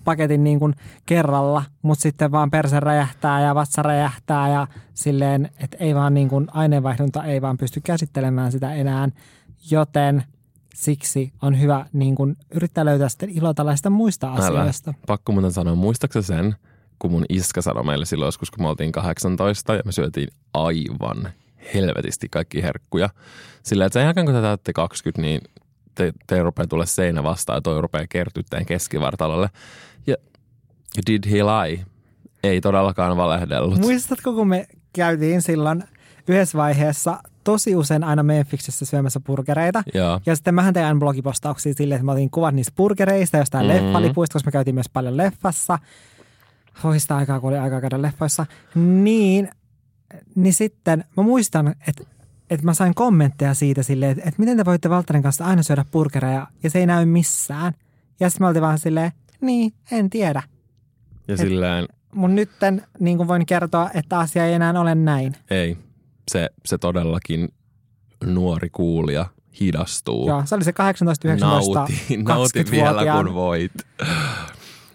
paketin 0.05 0.45
niin 0.45 0.59
kuin 0.59 0.75
kerralla, 1.07 1.65
mutta 1.83 2.03
sitten 2.03 2.33
vaan 2.33 2.51
perse 2.51 2.81
räjähtää 2.81 3.41
ja 3.41 3.55
vatsa 3.55 3.83
räjähtää 3.83 4.49
ja 4.49 4.67
silleen, 4.95 5.51
että 5.59 5.77
ei 5.81 5.95
vaan 5.95 6.15
niin 6.15 6.29
kuin 6.29 6.47
aineenvaihdunta 6.53 7.25
ei 7.25 7.43
vaan 7.43 7.57
pysty 7.57 7.81
käsittelemään 7.81 8.53
sitä 8.53 8.75
enää, 8.75 9.09
joten 9.71 10.25
siksi 10.75 11.33
on 11.43 11.61
hyvä 11.61 11.87
niin 11.93 12.15
kuin 12.15 12.37
yrittää 12.55 12.85
löytää 12.85 13.09
sitten 13.09 13.31
ilo 13.31 13.55
tällaista 13.55 13.91
muista 13.91 14.27
Älä. 14.27 14.37
asioista. 14.37 14.95
Pakko 15.07 15.33
muuten 15.33 15.53
sanoa, 15.53 15.75
muistaaksä 15.75 16.23
sen, 16.23 16.57
kun 17.03 17.11
mun 17.11 17.25
iska 17.29 17.63
sanoi 17.63 17.85
meille 17.85 18.05
silloin 18.05 18.27
joskus, 18.27 18.51
kun 18.51 18.65
me 18.65 18.69
oltiin 18.69 18.93
18 18.93 19.75
ja 19.75 19.83
me 19.85 19.93
syötiin 19.93 20.29
aivan 20.55 21.29
helvetisti 21.75 22.29
kaikki 22.31 22.63
herkkuja. 22.63 23.09
Sillä 23.63 23.85
että 23.87 23.95
sen 23.95 24.05
jälkeen 24.05 24.27
kun 24.27 24.35
te 24.35 24.41
täytte 24.41 24.73
20, 24.73 25.23
niin 25.23 25.41
te, 25.95 26.13
te 26.27 26.43
rupeaa 26.43 26.67
tulla 26.67 26.87
seinä 26.87 27.23
vastaan 27.23 27.57
ja 27.57 27.61
toi 27.61 27.81
rupeaa 27.81 28.07
kertyttäen 28.09 28.67
keskivartalolle. 28.67 29.49
Ja 30.07 30.17
did 31.11 31.31
he 31.31 31.37
lie? 31.45 31.85
Ei 32.43 32.61
todellakaan 32.61 33.17
valehdellut. 33.17 33.79
Muistatko, 33.79 34.33
kun 34.33 34.49
me 34.49 34.67
käytiin 34.93 35.43
silloin 35.43 35.85
yhdessä 36.29 36.59
vaiheessa 36.59 37.19
tosi 37.45 37.77
usein 37.77 38.05
aina 38.05 38.23
Memphiksessä 38.23 38.85
syömässä 38.85 39.21
burgereita. 39.21 39.83
Joo. 39.95 40.21
Ja 40.27 40.37
sitten 40.37 40.55
mähän 40.55 40.75
tein 40.75 40.99
blogipostauksia 40.99 41.75
silleen, 41.75 41.97
että 41.97 42.05
mä 42.07 42.13
otin 42.13 42.31
kuvat 42.31 42.55
niistä 42.55 42.73
burgereista, 42.77 43.37
jostain 43.39 43.67
Mhm. 43.67 43.77
mm. 43.77 43.85
leffalipuista, 43.87 44.33
koska 44.33 44.49
me 44.49 44.53
käytiin 44.53 44.75
myös 44.75 44.89
paljon 44.93 45.17
leffassa. 45.17 45.79
Voi 46.85 47.01
sitä 47.01 47.17
aikaa, 47.17 47.41
kun 47.41 47.51
oli 47.51 47.59
aikaa 47.59 47.81
käydä 47.81 48.03
leffoissa. 48.03 48.47
Niin, 48.75 49.49
niin 50.35 50.55
sitten 50.55 51.05
mä 51.17 51.23
muistan, 51.23 51.75
että, 51.89 52.05
että 52.51 52.67
mä 52.67 52.75
sain 52.75 52.95
kommentteja 52.95 53.55
siitä 53.55 53.83
silleen, 53.83 54.11
että, 54.13 54.29
että 54.29 54.41
miten 54.41 54.57
te 54.57 54.65
voitte 54.65 54.91
Valtterin 54.91 55.23
kanssa 55.23 55.45
aina 55.45 55.63
syödä 55.63 55.85
burgereja 55.93 56.47
ja 56.63 56.71
se 56.71 56.79
ei 56.79 56.87
näy 56.87 57.05
missään. 57.05 57.73
Ja 58.21 58.31
sitten 58.31 58.45
mä 58.45 58.49
oltiin 58.49 58.63
vaan 58.63 58.79
silleen, 58.79 59.13
niin, 59.41 59.73
en 59.91 60.11
tiedä. 60.11 60.43
Ja 61.29 61.37
silleen, 61.37 61.89
Mun 62.15 62.35
nytten 62.35 62.83
niin 63.01 63.17
kuin 63.17 63.29
voin 63.29 63.47
kertoa, 63.47 63.91
että 63.95 64.19
asia 64.19 64.47
ei 64.47 64.53
enää 64.53 64.81
ole 64.81 64.95
näin. 64.95 65.37
ei, 65.51 65.79
se, 66.31 66.51
se 66.67 66.79
todellakin 66.79 67.49
nuori 68.25 68.71
kuulija 68.71 69.27
hidastuu. 69.61 70.29
Joo, 70.29 70.43
se 70.45 70.55
oli 70.55 70.65
se 70.65 70.73
18, 70.73 71.29
19, 71.29 71.79
nauti, 71.79 72.17
nauti 72.17 72.65
vielä 72.71 73.13
kun 73.13 73.35
voit. 73.35 73.73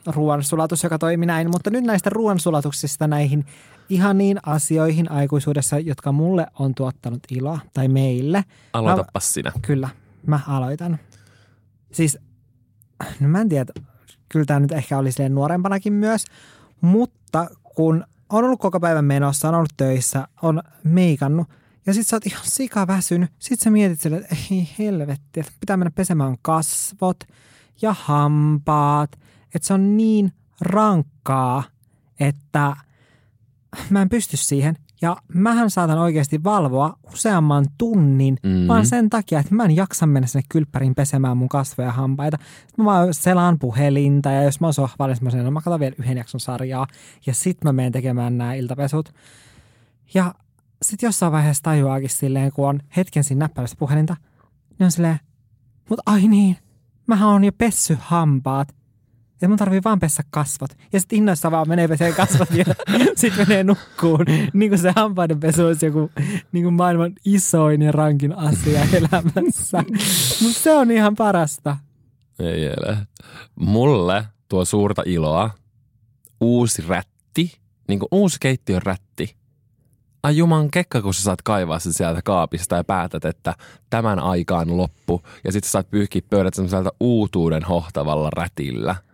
Ruoansulatus, 0.08 0.84
joka 0.84 0.98
toimi 0.98 1.26
näin. 1.26 1.50
Mutta 1.52 1.70
nyt 1.70 1.84
näistä 1.84 2.10
ruoansulatuksista 2.10 3.08
näihin 3.08 3.46
ihaniin 3.90 4.38
asioihin 4.46 5.12
aikuisuudessa, 5.12 5.80
jotka 5.80 6.12
mulle 6.12 6.48
on 6.60 6.76
tuottanut 6.76 7.20
iloa, 7.32 7.60
tai 7.74 7.88
meille. 7.88 8.44
Aloitapa 8.74 9.20
sinä. 9.20 9.52
Kyllä, 9.62 9.90
mä 10.26 10.40
aloitan. 10.48 11.00
Siis, 11.92 12.18
no 13.20 13.28
mä 13.28 13.42
en 13.42 13.50
tiedä, 13.50 13.74
kyllä 14.30 14.46
tämä 14.46 14.60
nyt 14.60 14.72
ehkä 14.72 14.98
oli 14.98 15.12
silleen 15.12 15.36
nuorempanakin 15.36 15.94
myös, 15.94 16.26
mutta 16.82 17.48
kun 17.64 18.04
on 18.30 18.46
ollut 18.46 18.60
koko 18.60 18.80
päivän 18.80 19.06
menossa, 19.06 19.50
on 19.50 19.56
ollut 19.56 19.74
töissä, 19.78 20.28
on 20.42 20.62
meikannut, 20.84 21.48
ja 21.86 21.94
sit 21.94 22.08
sä 22.08 22.16
oot 22.16 22.26
ihan 22.26 22.44
sika 22.44 22.88
väsynyt. 22.88 23.32
Sit 23.40 23.60
sä 23.60 23.70
mietit 23.70 24.00
sille, 24.00 24.18
että 24.18 24.36
ei 24.52 24.70
helvetti, 24.80 25.40
että 25.40 25.52
pitää 25.60 25.78
mennä 25.78 25.92
pesemään 25.92 26.36
kasvot 26.42 27.20
ja 27.82 27.96
hampaat. 28.00 29.12
Että 29.56 29.68
se 29.68 29.74
on 29.74 29.98
niin 29.98 30.32
rankkaa, 30.62 31.64
että 32.20 32.76
mä 33.90 34.02
en 34.02 34.10
pysty 34.10 34.38
siihen. 34.38 34.76
Ja 35.02 35.18
mähän 35.34 35.70
saatan 35.70 35.98
oikeasti 35.98 36.44
valvoa 36.44 36.98
useamman 37.14 37.66
tunnin, 37.78 38.38
mm-hmm. 38.44 38.68
vaan 38.68 38.86
sen 38.86 39.10
takia, 39.10 39.40
että 39.40 39.56
mä 39.56 39.64
en 39.64 39.76
jaksa 39.76 40.06
mennä 40.06 40.28
sinne 40.28 40.44
kylppäriin 40.50 40.96
pesemään 40.96 41.38
mun 41.38 41.50
kasvoja 41.50 41.88
ja 41.88 41.92
hampaita. 41.92 42.38
Sitten 42.38 42.86
mä 42.86 42.92
vaan 42.92 43.14
selaan 43.14 43.60
puhelinta 43.60 44.32
ja 44.32 44.44
jos 44.44 44.60
mä 44.60 44.68
oon 44.68 44.74
sohvalla, 44.74 45.14
niin 45.14 45.24
mä 45.24 45.30
sanon, 45.30 45.46
no 45.46 45.52
mä 45.52 45.62
katson 45.62 45.80
vielä 45.80 45.96
yhden 46.00 46.18
jakson 46.18 46.40
sarjaa 46.40 46.88
ja 47.26 47.34
sitten 47.34 47.68
mä 47.68 47.74
menen 47.74 47.92
tekemään 47.92 48.38
nämä 48.38 48.54
iltapesut. 48.54 49.14
Ja 50.14 50.36
sitten 50.82 51.08
jossain 51.08 51.32
vaiheessa 51.32 51.64
tajuaakin 51.64 52.10
silleen, 52.10 52.52
kun 52.52 52.70
on 52.70 52.80
hetken 52.98 53.24
siinä 53.24 53.40
näppäilystä 53.40 53.80
puhelinta, 53.80 54.18
niin 54.80 54.86
on 54.86 54.92
silleen, 54.92 55.20
mutta 55.90 56.04
ai 56.06 56.28
niin, 56.28 56.58
mähän 57.08 57.30
on 57.30 57.44
jo 57.44 57.52
pessy 57.58 57.98
hampaat. 58.02 58.76
Ja 59.42 59.50
mun 59.50 59.58
tarvii 59.58 59.82
vaan 59.86 60.00
pessä 60.00 60.24
kasvot. 60.30 60.70
Ja 60.94 61.00
sitten 61.00 61.18
innoissa 61.18 61.52
vaan 61.52 61.70
menee 61.70 61.88
peseen 61.88 62.14
kasvot 62.14 62.52
ja 62.52 62.66
sitten 63.16 63.48
menee 63.48 63.64
nukkuun. 63.64 64.26
Niin 64.54 64.72
kuin 64.72 64.80
se 64.80 64.94
hampaiden 64.96 65.40
pesu 65.40 65.66
olisi 65.66 65.86
joku 65.86 66.12
niin 66.52 66.64
kuin 66.64 66.74
maailman 66.74 67.14
isoin 67.26 67.82
ja 67.82 67.92
rankin 67.92 68.38
asia 68.38 68.82
elämässä. 68.94 69.78
Mutta 70.42 70.60
se 70.60 70.74
on 70.74 70.92
ihan 70.92 71.16
parasta. 71.16 71.78
Ei 72.40 72.66
ele. 72.66 72.98
Mulle 73.56 74.26
tuo 74.50 74.66
suurta 74.66 75.04
iloa 75.06 75.50
uusi 76.42 76.84
rätti, 76.88 77.58
niin 77.88 78.00
kuin 78.00 78.10
uusi 78.12 78.38
keittiön 78.40 78.82
rätti. 78.82 79.36
Ai 80.24 80.38
juman 80.38 80.72
kekka, 80.72 81.02
kun 81.02 81.14
sä 81.14 81.22
saat 81.22 81.42
kaivaa 81.42 81.80
sen 81.80 81.94
sieltä 81.94 82.22
kaapista 82.22 82.76
ja 82.76 82.84
päätät, 82.84 83.26
että 83.26 83.56
tämän 83.90 84.20
aikaan 84.20 84.78
loppu. 84.78 85.22
Ja 85.44 85.52
sitten 85.52 85.72
saat 85.72 85.90
pyyhkiä 85.90 86.22
pöydät 86.30 86.54
semmoiselta 86.54 86.90
uutuuden 87.00 87.64
hohtavalla 87.64 88.30
rätillä– 88.36 88.96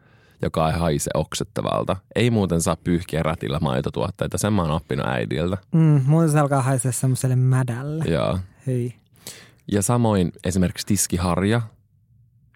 joka 0.46 0.70
ei 0.70 0.80
haise 0.80 1.10
oksettavalta. 1.14 1.96
Ei 2.16 2.32
muuten 2.32 2.62
saa 2.62 2.76
pyyhkiä 2.84 3.24
rätillä 3.24 3.60
maitotuotteita, 3.60 4.38
sen 4.38 4.54
mä 4.54 4.62
oon 4.62 4.72
oppinut 4.72 5.08
äidiltä. 5.08 5.58
Mm, 5.72 6.02
muuten 6.06 6.32
se 6.32 6.40
alkaa 6.40 6.62
haisea 6.62 6.92
semmoiselle 6.92 7.36
mädälle. 7.36 8.04
Joo. 8.08 8.40
Hei. 8.68 8.96
Ja 9.72 9.82
samoin 9.82 10.32
esimerkiksi 10.44 10.88
tiskiharja. 10.88 11.62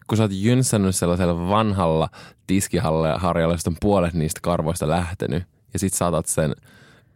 Kun 0.08 0.17
sä 0.17 0.24
oot 0.24 0.32
jynsännyt 0.34 0.96
sellaisella 0.96 1.50
vanhalla 1.50 2.10
tiskiharjalla, 2.48 3.53
josta 3.53 3.70
on 3.70 3.77
puolet 3.82 4.13
niistä 4.13 4.39
karvoista 4.44 4.88
lähtenyt, 4.88 5.44
ja 5.74 5.79
sit 5.79 5.94
saatat 5.94 6.25
sen– 6.25 6.56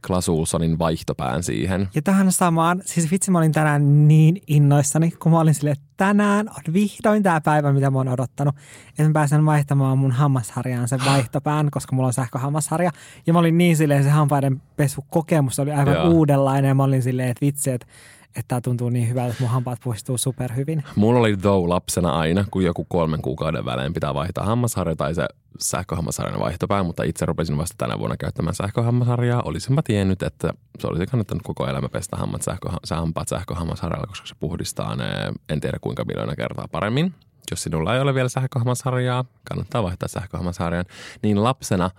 Klasulsonin 0.08 0.80
vaihtopään 0.80 1.44
siihen. 1.44 1.90
Ja 1.96 2.02
tähän 2.02 2.32
samaan, 2.32 2.82
siis 2.86 3.12
vitsi 3.12 3.32
mä 3.32 3.38
olin 3.38 3.52
tänään 3.52 4.08
niin 4.08 4.42
innoissani, 4.48 5.12
kun 5.12 5.32
mä 5.32 5.40
olin 5.40 5.54
silleen, 5.54 5.78
että 5.78 5.91
tänään 6.02 6.50
on 6.50 6.74
vihdoin 6.74 7.24
tämä 7.24 7.42
päivä, 7.42 7.74
mitä 7.74 7.92
mä 7.92 7.98
oon 7.98 8.08
odottanut. 8.08 8.56
Että 8.90 9.04
mä 9.04 9.14
pääsen 9.14 9.46
vaihtamaan 9.46 9.98
mun 9.98 10.12
hammasharjaan 10.12 10.88
sen 10.88 11.00
vaihtopään, 11.06 11.72
koska 11.72 11.96
mulla 11.96 12.08
on 12.08 12.14
sähköhammasharja. 12.14 12.92
Ja 13.28 13.34
mä 13.34 13.40
olin 13.40 13.58
niin 13.58 13.78
silleen, 13.78 14.04
se 14.04 14.10
hampaiden 14.10 14.62
pesukokemus 14.76 15.60
oli 15.60 15.72
aivan 15.72 15.94
Joo. 15.94 16.10
uudenlainen. 16.10 16.70
Ja 16.70 16.76
mä 16.76 16.84
olin 16.84 17.02
silleen, 17.02 17.30
että 17.30 17.46
vitsi, 17.46 17.72
että 17.72 17.88
että 18.36 18.48
tämä 18.48 18.62
tuntuu 18.62 18.90
niin 18.90 19.10
hyvältä, 19.10 19.32
että 19.32 19.44
mun 19.44 19.52
hampaat 19.52 19.80
puistuu 19.84 20.18
superhyvin. 20.18 20.84
Mulla 20.96 21.20
oli 21.20 21.38
though 21.38 21.68
lapsena 21.68 22.20
aina, 22.20 22.46
kun 22.52 22.64
joku 22.64 22.86
kolmen 22.90 23.22
kuukauden 23.22 23.66
välein 23.66 23.94
pitää 23.94 24.14
vaihtaa 24.14 24.46
hammasharja 24.46 24.96
tai 24.96 25.16
se 25.16 25.28
sähköhammasharjan 25.60 26.40
vaihtopää, 26.40 26.84
mutta 26.84 27.04
itse 27.04 27.26
rupesin 27.26 27.58
vasta 27.58 27.76
tänä 27.78 28.00
vuonna 28.00 28.18
käyttämään 28.18 28.56
sähköhammasharjaa. 28.56 29.42
Olisin 29.46 29.76
mä 29.76 29.82
tiennyt, 29.82 30.24
että 30.24 30.54
se 30.80 30.88
olisi 30.88 31.06
kannattanut 31.06 31.44
koko 31.44 31.68
elämä 31.68 31.90
pestä 31.90 32.18
hammat 32.18 32.42
sähkö, 32.42 32.70
hampaat 32.92 33.28
sähköhammasharjalla, 33.28 34.08
koska 34.08 34.28
se 34.28 34.36
puhdistaa 34.40 34.96
ne 34.96 35.06
en 35.50 35.62
tiedä 35.62 35.78
kuinka 35.82 36.06
miljoona 36.06 36.36
kertaa 36.36 36.68
paremmin. 36.72 37.14
Jos 37.52 37.64
sinulla 37.64 37.96
ei 37.96 38.02
ole 38.02 38.14
vielä 38.14 38.30
sähköhammasharjaa, 38.30 39.26
kannattaa 39.50 39.84
vaihtaa 39.84 40.08
sähköhammasharjan. 40.08 40.86
Niin 41.24 41.44
lapsena 41.44 41.90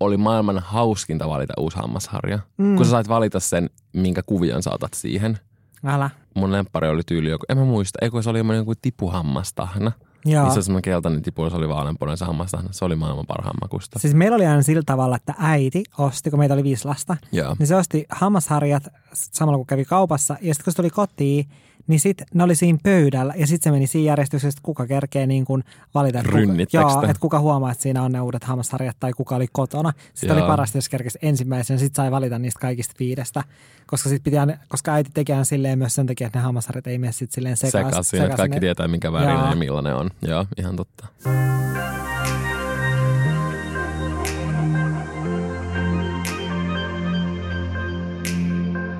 oli 0.00 0.16
maailman 0.16 0.58
hauskinta 0.58 1.28
valita 1.28 1.54
uusi 1.56 1.76
hammasharja. 1.76 2.38
Mm. 2.56 2.76
Kun 2.76 2.84
sä 2.84 2.90
sait 2.90 3.08
valita 3.08 3.40
sen, 3.40 3.70
minkä 3.92 4.22
kuvion 4.26 4.62
saatat 4.62 4.94
siihen– 4.94 5.38
Älä. 5.86 6.10
Mun 6.34 6.52
lemppari 6.52 6.88
oli 6.88 7.02
tyyli 7.06 7.30
joku, 7.30 7.44
en 7.48 7.58
mä 7.58 7.64
muista, 7.64 7.98
eikö 8.02 8.22
se 8.22 8.30
oli 8.30 8.56
joku 8.56 8.74
tipuhammastahna. 8.82 9.92
Joo. 10.24 10.44
Missä 10.44 10.62
semmoinen 10.62 10.82
keltainen 10.82 11.22
tipu, 11.22 11.50
se 11.50 11.56
oli 11.56 11.68
vaaleanpunainen 11.68 12.18
se 12.18 12.24
hammastahna. 12.24 12.68
Se 12.72 12.84
oli 12.84 12.96
maailman 12.96 13.26
parhaan 13.26 13.56
makusta. 13.60 13.98
Siis 13.98 14.14
meillä 14.14 14.34
oli 14.34 14.46
aina 14.46 14.62
sillä 14.62 14.82
tavalla, 14.86 15.16
että 15.16 15.34
äiti 15.38 15.82
osti, 15.98 16.30
kun 16.30 16.38
meitä 16.38 16.54
oli 16.54 16.64
viisi 16.64 16.84
lasta, 16.84 17.16
Joo. 17.32 17.56
niin 17.58 17.66
se 17.66 17.76
osti 17.76 18.06
hammasharjat 18.08 18.88
samalla 19.12 19.56
kun 19.56 19.66
kävi 19.66 19.84
kaupassa. 19.84 20.36
Ja 20.40 20.54
sitten 20.54 20.64
kun 20.64 20.72
se 20.72 20.76
tuli 20.76 20.90
kotiin, 20.90 21.48
niin 21.86 22.00
sitten 22.00 22.26
ne 22.34 22.44
oli 22.44 22.54
siinä 22.54 22.78
pöydällä 22.82 23.34
ja 23.36 23.46
sitten 23.46 23.70
se 23.70 23.74
meni 23.74 23.86
siinä 23.86 24.06
järjestyksessä, 24.06 24.48
että 24.48 24.60
kuka 24.62 24.86
kerkee 24.86 25.26
niin 25.26 25.44
kuin 25.44 25.64
valita. 25.94 26.18
Että 26.18 26.32
kuka, 26.32 26.66
joo, 26.72 27.02
että 27.02 27.20
kuka 27.20 27.40
huomaa, 27.40 27.70
että 27.72 27.82
siinä 27.82 28.02
on 28.02 28.12
ne 28.12 28.20
uudet 28.20 28.44
hammasharjat 28.44 28.96
tai 29.00 29.12
kuka 29.12 29.36
oli 29.36 29.46
kotona. 29.52 29.92
Sitten 30.14 30.38
oli 30.38 30.46
parasta, 30.46 30.78
jos 30.78 30.88
kerkesi 30.88 31.18
ensimmäisen, 31.22 31.78
sitten 31.78 32.02
sai 32.02 32.10
valita 32.10 32.38
niistä 32.38 32.60
kaikista 32.60 32.94
viidestä. 33.00 33.44
Koska, 33.86 34.08
sit 34.08 34.24
piti, 34.24 34.36
koska 34.68 34.92
äiti 34.92 35.10
tekee 35.14 35.44
silleen 35.44 35.78
myös 35.78 35.94
sen 35.94 36.06
takia, 36.06 36.26
että 36.26 36.38
ne 36.38 36.42
hammasharjat 36.42 36.86
ei 36.86 36.98
mene 36.98 37.12
sitten 37.12 37.34
silleen 37.34 37.56
sekaisin. 37.56 37.90
Sekaisin, 37.90 38.22
että 38.22 38.36
kaikki 38.36 38.60
tietää, 38.60 38.88
minkä 38.88 39.12
värinen 39.12 39.50
ja 39.50 39.56
millainen 39.56 39.94
on. 39.94 40.10
Joo, 40.22 40.46
ihan 40.56 40.76
totta. 40.76 41.06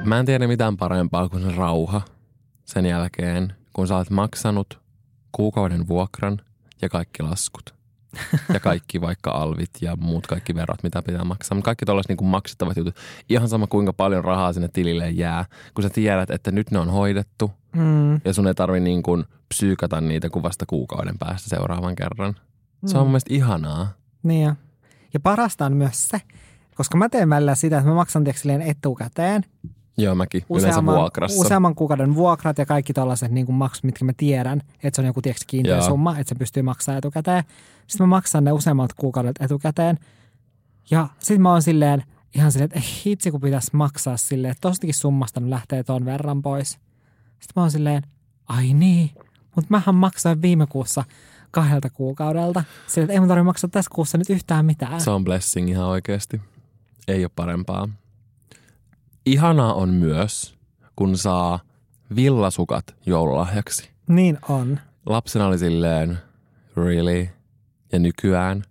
Mä 0.05 0.19
en 0.19 0.27
tiedä 0.27 0.47
mitään 0.47 0.77
parempaa 0.77 1.29
kuin 1.29 1.43
se 1.43 1.57
rauha 1.57 2.01
sen 2.71 2.87
jälkeen, 2.87 3.53
kun 3.73 3.89
sä 3.89 3.97
oot 3.97 4.11
maksanut 4.11 4.81
kuukauden 5.33 5.89
vuokran 5.89 6.41
ja 6.83 6.89
kaikki 6.89 7.23
laskut. 7.23 7.75
ja 8.55 8.61
kaikki 8.61 9.01
vaikka 9.01 9.31
alvit 9.31 9.71
ja 9.81 9.97
muut 9.97 10.27
kaikki 10.27 10.55
verot, 10.55 10.83
mitä 10.83 11.03
pitää 11.03 11.25
maksaa. 11.25 11.55
Mutta 11.57 11.65
kaikki 11.65 11.85
tuollaiset 11.85 12.09
niin 12.09 12.31
maksettavat 12.31 12.77
jutut. 12.77 12.97
Ihan 13.29 13.49
sama 13.49 13.67
kuinka 13.67 13.93
paljon 13.93 14.25
rahaa 14.25 14.53
sinne 14.53 14.69
tilille 14.69 15.11
jää. 15.11 15.45
Kun 15.75 15.85
sä 15.85 15.91
tiedät, 15.91 16.31
että 16.31 16.51
nyt 16.51 16.71
ne 16.71 16.79
on 16.79 16.91
hoidettu 16.91 17.51
mm. 17.77 18.15
ja 18.25 18.33
sun 18.33 18.47
ei 18.47 18.55
tarvi 18.55 18.81
niin 18.81 19.03
kuin 19.03 19.25
psyykata 19.49 20.01
niitä 20.01 20.31
kuin 20.31 20.43
vasta 20.43 20.67
kuukauden 20.67 21.19
päästä 21.19 21.49
seuraavan 21.49 21.97
kerran. 21.97 22.37
Se 22.87 22.99
on 22.99 23.03
mm. 23.03 23.05
mun 23.05 23.11
mielestä 23.11 23.35
ihanaa. 23.35 23.89
Niin 24.23 24.43
ja. 24.43 24.57
ja 25.15 25.21
parasta 25.21 25.67
on 25.67 25.77
myös 25.77 26.09
se, 26.09 26.21
koska 26.75 26.99
mä 26.99 27.09
teen 27.09 27.31
välillä 27.31 27.55
sitä, 27.55 27.79
että 27.79 27.89
mä 27.89 27.95
maksan 27.95 28.25
tiedätkö, 28.25 28.65
etukäteen– 28.65 29.45
Joo, 30.03 30.15
mäkin. 30.15 30.45
Useamman, 30.49 30.95
vuokrassa. 30.95 31.41
Useamman 31.41 31.75
kuukauden 31.75 32.15
vuokrat 32.15 32.59
ja 32.59 32.67
kaikki 32.67 32.93
tällaiset 32.93 33.33
niin 33.33 33.53
maksut, 33.53 33.85
mitkä 33.85 34.05
mä 34.05 34.13
tiedän, 34.17 34.61
että 34.83 34.97
se 34.97 35.03
on 35.03 35.07
joku 35.07 35.23
tiedätkö, 35.23 35.45
kiinteä 35.47 35.77
Joo. 35.77 35.87
summa, 35.87 36.19
että 36.19 36.29
se 36.29 36.35
pystyy 36.35 36.63
maksamaan 36.63 36.99
etukäteen. 36.99 37.45
Sitten 37.87 38.07
mä 38.07 38.17
maksan 38.17 38.45
ne 38.45 38.53
useammat 38.53 38.93
kuukaudet 38.93 39.37
etukäteen. 39.41 39.99
Ja 40.91 41.09
sitten 41.19 41.43
mä 41.43 41.53
oon 41.53 41.63
silleen, 41.63 42.03
ihan 42.35 42.53
silleen, 42.53 42.71
että 42.75 42.89
hitsi 43.07 43.31
kun 43.31 43.41
pitäisi 43.41 43.71
maksaa 43.73 44.17
silleen, 44.17 44.53
että 44.53 44.69
tostakin 44.69 44.95
summasta 44.95 45.41
lähtee 45.45 45.83
ton 45.83 46.05
verran 46.05 46.43
pois. 46.43 46.71
Sitten 46.71 47.53
mä 47.57 47.63
oon 47.63 47.71
silleen, 47.71 48.03
ai 48.49 48.73
niin, 48.73 49.11
mutta 49.57 49.67
mähän 49.69 49.95
maksoin 49.95 50.43
viime 50.43 50.67
kuussa 50.67 51.05
kahdelta 51.51 51.91
kuukaudelta. 51.91 52.65
Silleen, 52.87 53.05
että 53.05 53.13
ei 53.13 53.21
mun 53.21 53.29
tarvitse 53.29 53.45
maksaa 53.45 53.71
tässä 53.71 53.91
kuussa 53.95 54.19
nyt 54.19 54.31
yhtään 54.31 54.67
mitään. 54.67 55.01
Se 55.01 55.11
on 55.11 55.25
blessing 55.25 55.71
ihan 55.71 55.87
oikeasti. 55.87 56.41
Ei 57.09 57.25
ole 57.25 57.31
parempaa. 57.37 57.89
Ihanaa 59.27 59.75
on 59.75 59.89
myös, 59.89 60.55
kun 60.97 61.17
saa 61.17 61.61
villasukat 62.17 62.85
joululahjaksi. 63.07 63.91
Niin 64.09 64.39
on. 64.49 64.81
Lapsena 65.07 65.47
oli 65.47 65.59
silleen, 65.59 66.19
really? 66.77 67.29
Ja 67.93 67.99
nykyään 67.99 68.65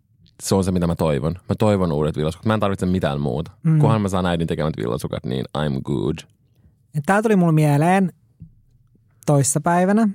se 0.44 0.56
on 0.56 0.63
se, 0.63 0.72
mitä 0.72 0.88
mä 0.88 0.96
toivon. 0.96 1.36
Mä 1.50 1.56
toivon 1.60 1.91
uudet 1.91 2.18
villasukat. 2.18 2.46
Mä 2.46 2.53
en 2.53 2.60
tarvitse 2.60 2.86
mitään 2.86 3.22
muuta. 3.22 3.51
Mm. 3.63 3.79
Kunhan 3.79 4.01
mä 4.01 4.10
saan 4.10 4.25
äidin 4.25 4.48
tekemät 4.48 4.74
villasukat, 4.77 5.25
niin 5.25 5.46
I'm 5.58 5.82
good. 5.84 6.18
Tää 7.06 7.22
tuli 7.22 7.36
mulle 7.36 7.53
mieleen 7.53 8.13
toissapäivänä, 9.25 10.10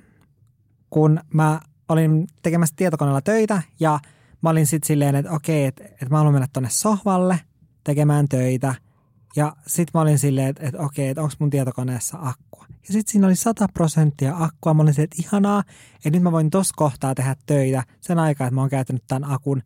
kun 0.90 1.20
mä 1.34 1.60
olin 1.88 2.26
tekemässä 2.42 2.74
tietokoneella 2.76 3.20
töitä 3.20 3.62
ja 3.80 4.00
mä 4.42 4.50
olin 4.50 4.66
sitten 4.66 4.86
silleen, 4.86 5.14
että 5.14 5.32
okei, 5.32 5.64
että, 5.64 5.84
että 5.84 6.06
mä 6.10 6.16
haluan 6.16 6.34
mennä 6.34 6.48
tonne 6.52 6.70
sohvalle 6.70 7.40
tekemään 7.84 8.28
töitä– 8.28 8.74
Ja 9.36 9.56
sit 9.66 9.88
mä 9.94 10.00
olin 10.00 10.18
silleen, 10.18 10.48
että, 10.48 10.62
että 10.66 10.82
okei, 10.82 11.08
että 11.08 11.22
onko 11.22 11.34
mun 11.38 11.50
tietokoneessa 11.50 12.18
akkua. 12.20 12.66
Ja 12.88 12.92
sit 12.92 13.08
siinä 13.08 13.26
oli 13.26 13.36
100 13.36 13.68
prosenttia 13.74 14.36
akkua. 14.38 14.74
Mä 14.74 14.82
olin 14.82 14.94
silleen, 14.94 15.04
että 15.04 15.22
ihanaa, 15.22 15.62
että 15.96 16.10
nyt 16.10 16.22
mä 16.22 16.32
voin 16.32 16.50
tossa 16.50 16.74
kohtaa 16.76 17.14
tehdä 17.14 17.36
töitä 17.46 17.82
sen 18.00 18.18
aikaa, 18.18 18.46
että 18.46 18.54
mä 18.54 18.60
oon 18.60 18.70
käyttänyt 18.70 19.04
tämän 19.06 19.30
akun. 19.30 19.62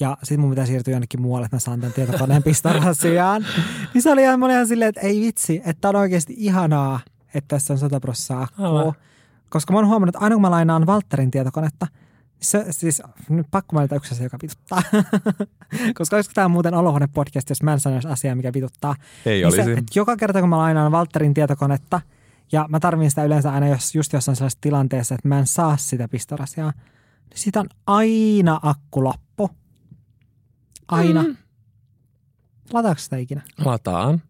Ja 0.00 0.16
sit 0.22 0.40
mun 0.40 0.50
pitää 0.50 0.66
siirtyä 0.66 0.94
jonnekin 0.94 1.22
muualle, 1.22 1.44
että 1.44 1.56
mä 1.56 1.60
saan 1.60 1.80
tämän 1.80 1.94
tietokoneen 1.94 2.42
pistorasiaan. 2.52 3.46
niin 3.94 4.02
se 4.02 4.10
oli 4.10 4.22
ihan, 4.22 4.38
mä 4.38 4.44
olin 4.44 4.54
ihan 4.54 4.68
silleen, 4.68 4.88
että 4.88 5.00
ei 5.00 5.20
vitsi, 5.20 5.62
että 5.64 5.88
on 5.88 5.96
oikeasti 5.96 6.34
ihanaa, 6.36 7.00
että 7.34 7.48
tässä 7.48 7.72
on 7.72 7.78
100 7.78 8.00
prosenttia 8.00 8.42
akkua. 8.42 8.80
Aivan. 8.80 8.92
Koska 9.50 9.72
mä 9.72 9.78
oon 9.78 9.88
huomannut, 9.88 10.14
että 10.14 10.24
aina 10.24 10.34
kun 10.34 10.42
mä 10.42 10.50
lainaan 10.50 10.86
Valtterin 10.86 11.30
tietokonetta, 11.30 11.86
se, 12.42 12.66
siis 12.70 13.02
nyt 13.28 13.46
pakko 13.50 13.74
mainita 13.74 13.94
yksi 13.96 14.14
asia, 14.14 14.26
joka 14.26 14.38
vituttaa. 14.42 14.82
Koska 15.98 16.16
olisiko 16.16 16.32
tämä 16.34 16.48
muuten 16.48 16.74
olohuone 16.74 17.06
podcast, 17.14 17.48
jos 17.48 17.62
mä 17.62 17.72
en 17.72 17.80
sanoisi 17.80 18.08
asiaa, 18.08 18.34
mikä 18.34 18.52
vituttaa. 18.52 18.96
Ei 19.26 19.34
Niin 19.34 19.46
olisi. 19.46 19.64
se, 19.64 19.72
että 19.72 19.92
joka 19.94 20.16
kerta 20.16 20.40
kun 20.40 20.48
mä 20.48 20.58
lainaan 20.58 20.92
Valtterin 20.92 21.34
tietokonetta, 21.34 22.00
ja 22.52 22.66
mä 22.68 22.80
tarvin 22.80 23.10
sitä 23.10 23.24
yleensä 23.24 23.52
aina 23.52 23.68
jos, 23.68 23.94
just 23.94 24.12
jossain 24.12 24.36
sellaisessa 24.36 24.60
tilanteessa, 24.60 25.14
että 25.14 25.28
mä 25.28 25.38
en 25.38 25.46
saa 25.46 25.76
sitä 25.76 26.08
pistorasiaa, 26.08 26.70
niin 27.30 27.38
siitä 27.38 27.60
on 27.60 27.66
aina 27.86 28.60
akku 28.62 29.04
loppu. 29.04 29.50
Aina. 30.88 31.22
Mm. 31.22 31.36
Lataako 32.72 32.98
sitä 33.00 33.16
ikinä? 33.16 33.42
Lataan. 33.64 34.22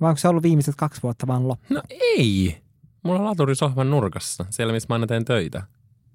Vai 0.00 0.08
onko 0.08 0.18
se 0.18 0.28
ollut 0.28 0.42
viimeiset 0.42 0.74
kaksi 0.76 1.02
vuotta 1.02 1.26
vaan 1.26 1.48
loppu? 1.48 1.74
No 1.74 1.82
ei. 1.90 2.58
Mulla 3.02 3.18
on 3.18 3.24
laturi 3.24 3.54
sohvan 3.54 3.90
nurkassa, 3.90 4.44
siellä 4.50 4.72
missä 4.72 4.86
mä 4.88 4.94
aina 4.94 5.06
teen 5.06 5.24
töitä. 5.24 5.62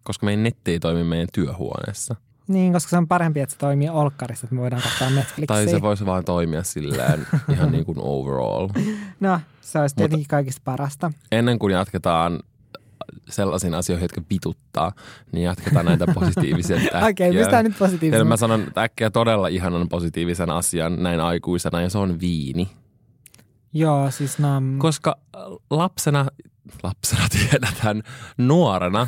Koska 0.05 0.25
meidän 0.25 0.43
netti 0.43 0.71
ei 0.71 0.79
toimi 0.79 1.03
meidän 1.03 1.27
työhuoneessa. 1.33 2.15
Niin, 2.47 2.73
koska 2.73 2.89
se 2.89 2.97
on 2.97 3.07
parempi, 3.07 3.39
että 3.39 3.53
se 3.53 3.59
toimii 3.59 3.89
olkkarissa, 3.89 4.45
että 4.45 4.55
me 4.55 4.61
voidaan 4.61 4.81
katsoa 4.81 5.09
Netflixiä. 5.09 5.47
Tai 5.47 5.67
se 5.67 5.81
voisi 5.81 6.05
vaan 6.05 6.25
toimia 6.25 6.63
silleen 6.63 7.27
ihan 7.53 7.71
niin 7.71 7.85
kuin 7.85 7.97
overall. 8.01 8.69
No, 9.19 9.39
se 9.61 9.79
olisi 9.79 9.95
tietenkin 9.95 10.27
kaikista 10.27 10.61
parasta. 10.65 11.11
Ennen 11.31 11.59
kuin 11.59 11.73
jatketaan 11.73 12.39
sellaisiin 13.29 13.73
asioihin, 13.73 14.03
jotka 14.03 14.21
vituttaa, 14.29 14.91
niin 15.31 15.43
jatketaan 15.43 15.85
näitä 15.85 16.05
positiivisia. 16.13 16.75
Okei, 17.09 17.29
okay, 17.29 17.41
mistä 17.41 17.63
nyt 17.63 17.71
Teille 17.71 17.75
positiivisesti? 17.79 18.23
mä 18.23 18.37
sanon 18.37 18.67
äkkiä 18.77 19.09
todella 19.09 19.47
ihanan 19.47 19.89
positiivisen 19.89 20.49
asian 20.49 21.03
näin 21.03 21.19
aikuisena, 21.19 21.81
ja 21.81 21.89
se 21.89 21.97
on 21.97 22.19
viini. 22.19 22.67
Joo, 23.73 24.11
siis 24.11 24.39
nam. 24.39 24.77
Koska 24.77 25.17
lapsena, 25.69 26.25
lapsena 26.83 27.27
tiedetään, 27.39 28.03
nuorena, 28.37 29.07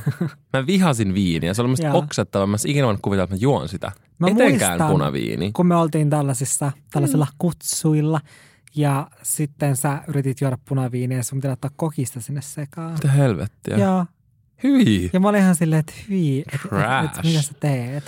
mä 0.53 0.67
vihasin 0.67 1.13
viiniä. 1.13 1.53
Se 1.53 1.61
oli 1.61 1.69
musta 1.69 1.87
Joo. 1.87 1.97
oksettava. 1.97 2.47
Mä 2.47 2.57
ikinä 2.65 2.85
voinut 2.85 3.01
kuvitella, 3.01 3.23
että 3.23 3.35
mä 3.35 3.39
juon 3.41 3.69
sitä. 3.69 3.91
Mä 4.19 4.27
Etenkään 4.27 4.71
muistan, 4.71 4.91
punaviini. 4.91 5.51
kun 5.51 5.67
me 5.67 5.75
oltiin 5.75 6.09
tällaisissa, 6.09 6.71
tällaisilla 6.91 7.27
kutsuilla 7.37 8.21
ja 8.75 9.07
sitten 9.23 9.75
sä 9.75 10.01
yritit 10.07 10.41
juoda 10.41 10.57
punaviiniä 10.69 11.17
ja 11.17 11.23
sun 11.23 11.37
pitää 11.37 11.53
ottaa 11.53 11.71
kokista 11.75 12.21
sinne 12.21 12.41
sekaan. 12.41 12.93
Mitä 12.93 13.11
helvettiä? 13.11 13.77
Joo. 13.77 14.05
Hyi. 14.63 15.09
Ja 15.13 15.19
mä 15.19 15.29
olin 15.29 15.41
ihan 15.41 15.55
silleen, 15.55 15.79
että 15.79 15.93
hyi, 16.09 16.43
että 16.53 17.01
et, 17.03 17.17
et, 17.17 17.23
mitä 17.23 17.41
sä 17.41 17.53
teet? 17.59 18.03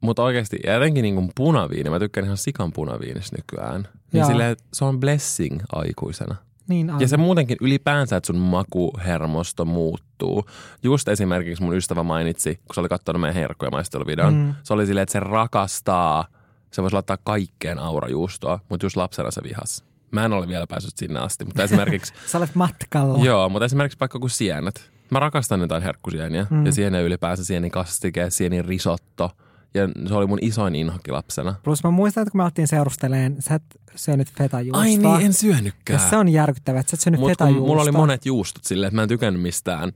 Mutta 0.00 0.22
oikeasti, 0.22 0.58
jotenkin 0.66 1.02
niin 1.02 1.14
kuin 1.14 1.30
punaviini, 1.34 1.90
mä 1.90 1.98
tykkään 1.98 2.24
ihan 2.24 2.36
sikan 2.36 2.72
punaviinista 2.72 3.36
nykyään. 3.36 3.88
Niin 4.12 4.26
silleen, 4.26 4.56
se 4.72 4.84
on 4.84 5.00
blessing 5.00 5.60
aikuisena. 5.72 6.34
Niin 6.68 6.90
on. 6.90 7.00
Ja 7.00 7.08
se 7.08 7.16
muutenkin 7.16 7.56
ylipäänsä, 7.60 8.16
että 8.16 8.26
sun 8.26 8.36
makuhermosto 8.38 9.64
muuttuu. 9.64 10.44
Just 10.82 11.08
esimerkiksi 11.08 11.62
mun 11.64 11.76
ystävä 11.76 12.02
mainitsi, 12.02 12.54
kun 12.54 12.74
se 12.74 12.80
oli 12.80 12.88
katsonut 12.88 13.20
meidän 13.20 13.34
herkkuja 13.34 13.70
maisteluvideon, 13.70 14.34
Mm. 14.34 14.54
se 14.62 14.74
oli 14.74 14.86
silleen, 14.86 15.02
että 15.02 15.12
se 15.12 15.20
rakastaa, 15.20 16.24
se 16.70 16.82
voisi 16.82 16.94
laittaa 16.94 17.16
kaikkeen 17.24 17.78
aurajuustoa, 17.78 18.60
mutta 18.68 18.86
just 18.86 18.96
lapsena 18.96 19.30
se 19.30 19.42
vihas. 19.42 19.84
Mä 20.10 20.24
en 20.24 20.32
ole 20.32 20.48
vielä 20.48 20.66
päässyt 20.66 20.96
sinne 20.96 21.20
asti, 21.20 21.44
mutta 21.44 21.62
esimerkiksi, 21.62 22.12
Sä 22.26 22.38
olet 22.38 22.54
matkalla. 22.54 23.24
joo, 23.24 23.48
mutta 23.48 23.64
esimerkiksi 23.64 24.00
vaikka 24.00 24.18
kuin 24.18 24.30
sienet. 24.30 24.90
Mä 25.10 25.18
rakastan 25.20 25.60
jotain 25.60 25.82
herkkusieniä 25.82 26.46
Mm. 26.50 26.66
ja 26.66 26.72
sienen 26.72 27.04
ylipäänsä 27.04 27.44
sienin 27.44 27.70
kastike, 27.70 28.30
sienin 28.30 28.64
risotto. 28.64 29.30
Ja 29.74 29.88
se 30.08 30.14
oli 30.14 30.26
mun 30.26 30.38
isoin 30.42 30.74
inhokki 30.74 31.10
lapsena. 31.10 31.54
Plus 31.62 31.84
mä 31.84 31.90
muistan, 31.90 32.22
että 32.22 32.30
kun 32.30 32.38
me 32.38 32.42
alettiin 32.42 32.68
seurusteleen, 32.68 33.36
sä 33.42 33.54
et 33.54 33.62
syönyt 33.94 34.32
fetajuustoa. 34.32 34.80
Ai 34.80 34.88
niin, 34.96 35.06
en 35.06 35.26
ja 35.26 35.32
syönytkään. 35.32 36.10
se 36.10 36.16
on 36.16 36.28
järkyttävää, 36.28 36.80
että 36.80 36.90
sä 36.90 36.94
et 36.94 37.00
syönyt 37.00 37.20
Mutta 37.20 37.32
fetajuustoa. 37.44 37.68
mulla 37.68 37.82
oli 37.82 37.92
monet 37.92 38.26
juustot 38.26 38.64
silleen, 38.64 38.88
että 38.88 38.96
mä 38.96 39.02
en 39.02 39.08
tykännyt 39.08 39.42
mistään. 39.42 39.92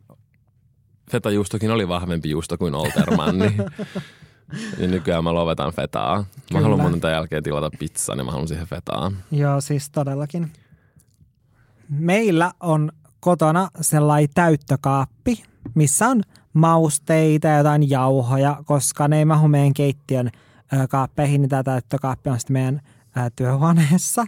Fetajuustokin 1.10 1.70
oli 1.70 1.88
vahvempi 1.88 2.30
juusto 2.30 2.58
kuin 2.58 2.74
Olterman, 2.74 3.38
niin, 3.38 3.54
niin 4.78 4.90
nykyään 4.90 5.24
mä 5.24 5.34
lovetan 5.34 5.72
fetaa. 5.72 6.16
Mä 6.18 6.24
Kyllä. 6.48 6.62
haluan 6.62 6.80
mun 6.80 7.00
tämän 7.00 7.14
jälkeen 7.16 7.42
tilata 7.42 7.70
pizzan 7.78 8.18
ja 8.18 8.24
mä 8.24 8.30
haluan 8.30 8.48
siihen 8.48 8.66
fetaa. 8.66 9.12
Joo, 9.30 9.60
siis 9.60 9.90
todellakin. 9.90 10.52
Meillä 11.88 12.52
on 12.60 12.92
kotona 13.20 13.68
sellainen 13.80 14.30
täyttökaappi, 14.34 15.42
missä 15.74 16.08
on 16.08 16.22
mausteita 16.52 17.48
ja 17.48 17.58
jotain 17.58 17.90
jauhoja, 17.90 18.56
koska 18.64 19.08
ne 19.08 19.18
ei 19.18 19.24
mahu 19.24 19.48
meidän 19.48 19.74
keittiön 19.74 20.30
kaappeihin, 20.88 21.40
niin 21.40 21.48
tämä 21.48 21.62
täyttökaappi 21.62 22.30
on 22.30 22.40
sitten 22.40 22.52
meidän 22.52 22.80
työhuoneessa. 23.36 24.26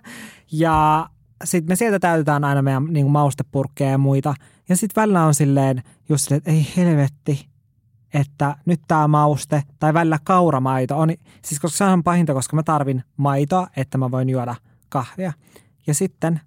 Ja 0.53 1.09
sitten 1.45 1.73
me 1.73 1.77
sieltä 1.77 1.99
täytetään 1.99 2.45
aina 2.45 2.63
meidän 2.63 2.85
niin 2.91 3.11
maustepurkkeja 3.11 3.91
ja 3.91 3.99
muita. 3.99 4.35
Ja 4.69 4.77
sitten 4.77 5.03
välillä 5.03 5.25
on 5.25 5.35
silleen 5.35 5.83
just 6.09 6.25
silleen, 6.25 6.39
että 6.39 6.51
ei 6.51 6.67
helvetti, 6.77 7.49
että 8.15 8.57
nyt 8.67 8.81
tämä 8.89 9.09
mauste 9.09 9.63
tai 9.79 9.95
välillä 9.95 10.19
kauramaito 10.25 10.99
on, 10.99 11.11
siis 11.43 11.61
koska 11.61 11.79
se 11.79 11.85
on 11.85 12.05
pahinta, 12.05 12.35
koska 12.35 12.57
mä 12.57 12.63
tarvin 12.63 13.05
maitoa, 13.17 13.67
että 13.77 13.99
mä 13.99 14.11
voin 14.11 14.29
juoda 14.29 14.55
kahvia. 14.89 15.33
Ja 15.87 15.95
sitten 15.95 16.41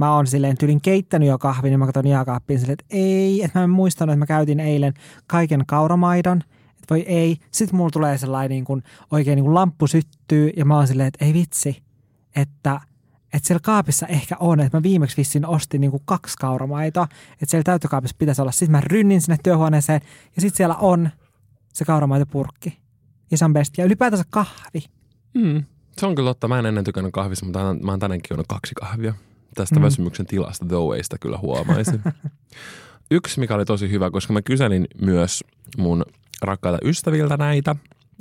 mä 0.00 0.14
oon 0.14 0.26
silleen 0.26 0.58
tyylin 0.58 0.80
keittänyt 0.80 1.28
jo 1.28 1.38
kahvin 1.38 1.72
ja 1.72 1.78
mä 1.78 1.86
katson 1.86 2.06
jääkaappiin 2.06 2.60
silleen, 2.60 2.76
että 2.80 2.84
ei, 2.90 3.42
että 3.42 3.58
mä 3.58 3.64
en 3.64 3.70
muistanut, 3.70 4.12
että 4.12 4.18
mä 4.18 4.26
käytin 4.26 4.60
eilen 4.60 4.94
kaiken 5.26 5.66
kauramaidon, 5.66 6.40
että 6.70 6.86
voi 6.90 7.00
ei. 7.00 7.36
Sitten 7.50 7.76
mulla 7.76 7.90
tulee 7.90 8.18
sellainen 8.18 8.50
niin 8.50 8.64
kuin, 8.64 8.82
oikein 9.10 9.36
niin 9.36 9.44
kuin 9.44 9.54
lamppu 9.54 9.86
syttyy 9.86 10.50
ja 10.56 10.64
mä 10.64 10.76
oon 10.76 10.86
silleen, 10.86 11.08
että 11.08 11.24
ei 11.24 11.32
vitsi, 11.34 11.82
että 12.36 12.80
että 13.32 13.46
siellä 13.46 13.60
kaapissa 13.62 14.06
ehkä 14.06 14.36
on, 14.40 14.60
että 14.60 14.78
mä 14.78 14.82
viimeksi 14.82 15.16
vissiin 15.16 15.46
ostin 15.46 15.80
niin 15.80 15.90
kuin 15.90 16.02
kaksi 16.04 16.38
kauramaitoa, 16.38 17.08
että 17.32 17.46
siellä 17.46 17.64
täyttökaapissa 17.64 18.16
pitäisi 18.18 18.42
olla. 18.42 18.52
Sitten 18.52 18.70
mä 18.70 18.80
rynnin 18.80 19.20
sinne 19.20 19.38
työhuoneeseen 19.42 20.00
ja 20.36 20.42
sitten 20.42 20.56
siellä 20.56 20.74
on 20.74 21.10
se 21.72 21.84
kauramaitopurkki. 21.84 22.78
Ja 23.30 23.38
se 23.38 23.44
on 23.44 23.52
best. 23.52 23.78
Ja 23.78 23.84
ylipäätänsä 23.84 24.24
kahvi. 24.30 24.84
Mm. 25.34 25.64
Se 25.98 26.06
on 26.06 26.14
kyllä 26.14 26.30
totta. 26.30 26.48
Mä 26.48 26.58
en 26.58 26.66
ennen 26.66 26.84
tykännyt 26.84 27.12
kahvista, 27.12 27.44
mutta 27.44 27.58
mä- 27.58 27.74
mä 27.74 27.92
oon 27.92 28.00
tänäänkin 28.00 28.28
juonut 28.30 28.46
kaksi 28.48 28.74
kahvia. 28.74 29.14
Tästä 29.54 29.74
Mm. 29.76 29.82
väsymyksen 29.82 30.26
tilasta 30.26 30.66
The 30.66 30.76
Waysta 30.76 31.18
kyllä 31.18 31.38
huomaisin. 31.38 32.00
Yksi, 33.10 33.40
mikä 33.40 33.54
oli 33.54 33.64
tosi 33.64 33.90
hyvä, 33.90 34.10
koska 34.10 34.32
mä 34.32 34.42
kyselin 34.42 34.86
myös 35.02 35.44
mun 35.78 36.04
rakkailta 36.42 36.78
ystäviltä 36.88 37.36
näitä, 37.36 37.76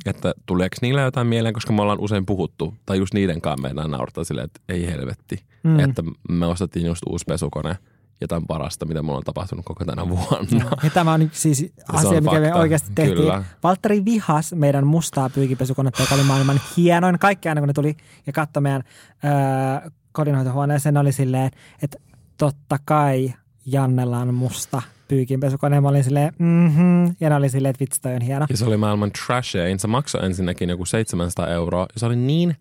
että 0.05 0.33
tuleeko 0.45 0.75
niillä 0.81 1.01
jotain 1.01 1.27
mieleen, 1.27 1.53
koska 1.53 1.73
me 1.73 1.81
ollaan 1.81 1.99
usein 1.99 2.25
puhuttu, 2.25 2.73
tai 2.85 2.97
just 2.97 3.13
niiden 3.13 3.41
kanssa 3.41 3.61
meidän 3.67 3.91
naurattaa 3.91 4.23
silleen, 4.23 4.45
että 4.45 4.61
ei 4.69 4.87
helvetti. 4.87 5.43
Mm. 5.63 5.79
Että 5.79 6.03
me 6.29 6.45
ostettiin 6.45 6.85
just 6.85 7.01
uusi 7.09 7.25
pesukone, 7.27 7.77
jotain 8.21 8.47
parasta, 8.47 8.85
mitä 8.85 9.01
mulla 9.01 9.17
on 9.17 9.23
tapahtunut 9.23 9.65
koko 9.65 9.85
tänä 9.85 10.09
vuonna. 10.09 10.71
Ja 10.83 10.89
tämä 10.89 11.13
on 11.13 11.29
siis 11.33 11.73
asia, 11.93 12.09
on 12.09 12.23
mikä 12.23 12.39
me 12.39 12.45
fakta, 12.45 12.59
oikeasti 12.59 12.91
tehtiin. 12.95 13.17
kyllä. 13.17 13.43
Valtteri 13.63 14.05
vihas 14.05 14.53
meidän 14.53 14.87
mustaa 14.87 15.29
pyykipesukonetta, 15.29 16.03
joka 16.03 16.15
oli 16.15 16.23
maailman 16.23 16.61
hienoin. 16.77 17.19
Kaikki 17.19 17.49
aina 17.49 17.61
kun 17.61 17.67
ne 17.67 17.73
tuli 17.73 17.97
ja 18.27 18.33
katsoi 18.33 18.61
meidän 18.61 18.83
öö, 19.25 19.89
kodinhoitohuoneeseen, 20.19 20.93
ne 20.93 20.99
oli 20.99 21.11
silleen, 21.11 21.51
että 21.83 21.97
totta 22.37 22.77
kai 22.85 23.33
Jannella 23.65 24.17
on 24.17 24.33
musta 24.33 24.81
pyykinpesukone. 25.07 25.81
Mä 25.81 25.87
olin 25.89 26.03
silleen, 26.03 26.33
mhm. 26.39 27.05
Ja 27.19 27.29
ne 27.29 27.35
oli 27.35 27.49
silleen, 27.49 27.69
että 27.69 27.79
vitsi 27.79 28.01
toi 28.01 28.13
on 28.15 28.21
hieno. 28.21 28.45
Ja 28.49 28.57
se 28.57 28.65
oli 28.65 28.77
maailman 28.77 29.11
trashein. 29.11 29.79
Se 29.79 29.87
maksoi 29.87 30.25
ensinnäkin 30.25 30.69
joku 30.69 30.85
700 30.85 31.47
euroa. 31.47 31.87
Ja 31.93 31.99
se 31.99 32.05
oli 32.05 32.15
niin 32.15 32.55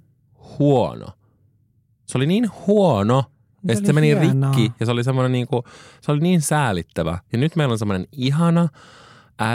huono. 0.59 1.07
Se 2.07 2.19
oli 2.19 2.27
niin 2.27 2.51
huono. 2.67 3.23
Se 3.23 3.29
Ja 3.69 3.75
sitten 3.75 3.97
oli 3.97 4.05
se 4.07 4.13
meni 4.13 4.25
hienoa. 4.25 4.53
rikki. 4.53 4.73
Ja 4.81 4.87
se 4.87 4.93
oli 4.93 5.05
semmoinen 5.05 5.33
niinku, 5.33 5.65
se 6.01 6.13
oli 6.13 6.21
niin 6.21 6.41
säälittävä. 6.41 7.19
Ja 7.33 7.39
nyt 7.39 7.57
meillä 7.57 7.73
on 7.73 7.79
semmoinen 7.79 8.07
ihana 8.13 8.69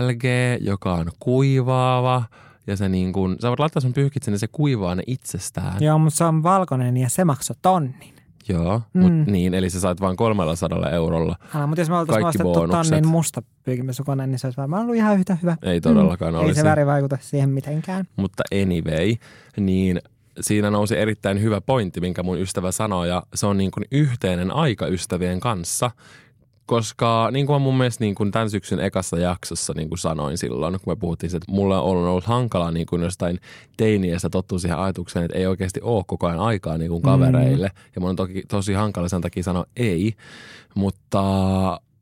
LG, 0.01 0.23
joka 0.61 0.93
on 0.93 1.11
kuivaava. 1.19 2.23
Ja 2.67 2.77
se 2.77 2.89
niin 2.89 3.13
kuin, 3.13 3.35
sä 3.41 3.47
voit 3.49 3.59
laittaa 3.59 3.81
sun 3.81 3.93
pyyhkit 3.93 4.23
sinne, 4.23 4.37
se 4.37 4.47
kuivaa 4.51 4.95
ne 4.95 5.03
itsestään. 5.07 5.83
Joo, 5.83 5.97
mutta 5.97 6.17
se 6.17 6.23
on 6.23 6.43
valkoinen 6.43 6.97
ja 6.97 7.09
se 7.09 7.25
maksoi 7.25 7.55
tonnin. 7.61 8.13
Joo, 8.49 8.81
Mm. 8.93 9.03
mm. 9.03 9.11
mut 9.13 9.27
niin, 9.27 9.53
eli 9.53 9.69
sä 9.69 9.79
sait 9.79 10.01
vain 10.01 10.15
300 10.17 10.89
eurolla. 10.89 11.35
Älä, 11.55 11.67
mutta 11.67 11.81
jos 11.81 11.89
me 11.89 11.97
oltaisiin 11.97 12.25
ostettu 12.25 12.67
tonnin 12.67 13.07
musta 13.07 13.41
pyykinpesukone, 13.63 14.27
niin 14.27 14.39
se 14.39 14.47
olisi 14.47 14.57
varmaan 14.57 14.81
ollut 14.81 14.95
ihan 14.95 15.17
yhtä 15.17 15.37
hyvä. 15.41 15.57
Ei 15.63 15.81
todellakaan 15.81 16.33
Mm. 16.33 16.39
Ei 16.39 16.45
olisi. 16.45 16.59
se 16.61 16.67
väri 16.67 16.85
vaikuta 16.85 17.17
siihen 17.21 17.49
mitenkään. 17.49 18.05
Mutta 18.15 18.43
anyway, 18.61 19.15
niin 19.59 20.01
siinä 20.41 20.69
nousi 20.69 20.97
erittäin 20.97 21.41
hyvä 21.41 21.61
pointti, 21.61 22.01
minkä 22.01 22.23
mun 22.23 22.39
ystävä 22.39 22.71
sanoi, 22.71 23.09
ja 23.09 23.23
se 23.35 23.45
on 23.45 23.57
niin 23.57 23.71
kuin 23.71 23.85
yhteinen 23.91 24.51
aika 24.51 24.87
ystävien 24.87 25.39
kanssa, 25.39 25.91
koska 26.65 27.29
niin 27.31 27.45
kuin 27.45 27.55
mä 27.55 27.59
mun 27.59 27.77
mielestä 27.77 28.03
niin 28.03 28.15
kuin 28.15 28.31
tämän 28.31 28.49
syksyn 28.49 28.79
ekassa 28.79 29.17
jaksossa 29.17 29.73
niin 29.75 29.89
kuin 29.89 29.99
sanoin 29.99 30.37
silloin, 30.37 30.79
kun 30.83 30.93
me 30.93 30.95
puhuttiin, 30.95 31.35
että 31.35 31.51
mulla 31.51 31.81
on 31.81 31.97
ollut 31.97 32.23
hankala 32.23 32.71
niin 32.71 32.85
kuin 32.85 33.01
jostain 33.01 33.39
teiniästä 33.77 34.29
tottua 34.29 34.59
siihen 34.59 34.77
ajatukseen, 34.77 35.25
että 35.25 35.37
ei 35.37 35.47
oikeasti 35.47 35.79
ole 35.83 36.03
koko 36.07 36.27
ajan 36.27 36.39
aikaa 36.39 36.77
niin 36.77 36.91
kuin 36.91 37.01
kavereille. 37.01 37.67
Mm. 37.67 37.91
Ja 37.95 38.01
mun 38.01 38.09
on 38.09 38.15
toki 38.15 38.43
tosi 38.47 38.73
hankala 38.73 39.09
sen 39.09 39.21
takia 39.21 39.43
sanoa 39.43 39.65
ei, 39.77 40.13
mutta 40.75 41.21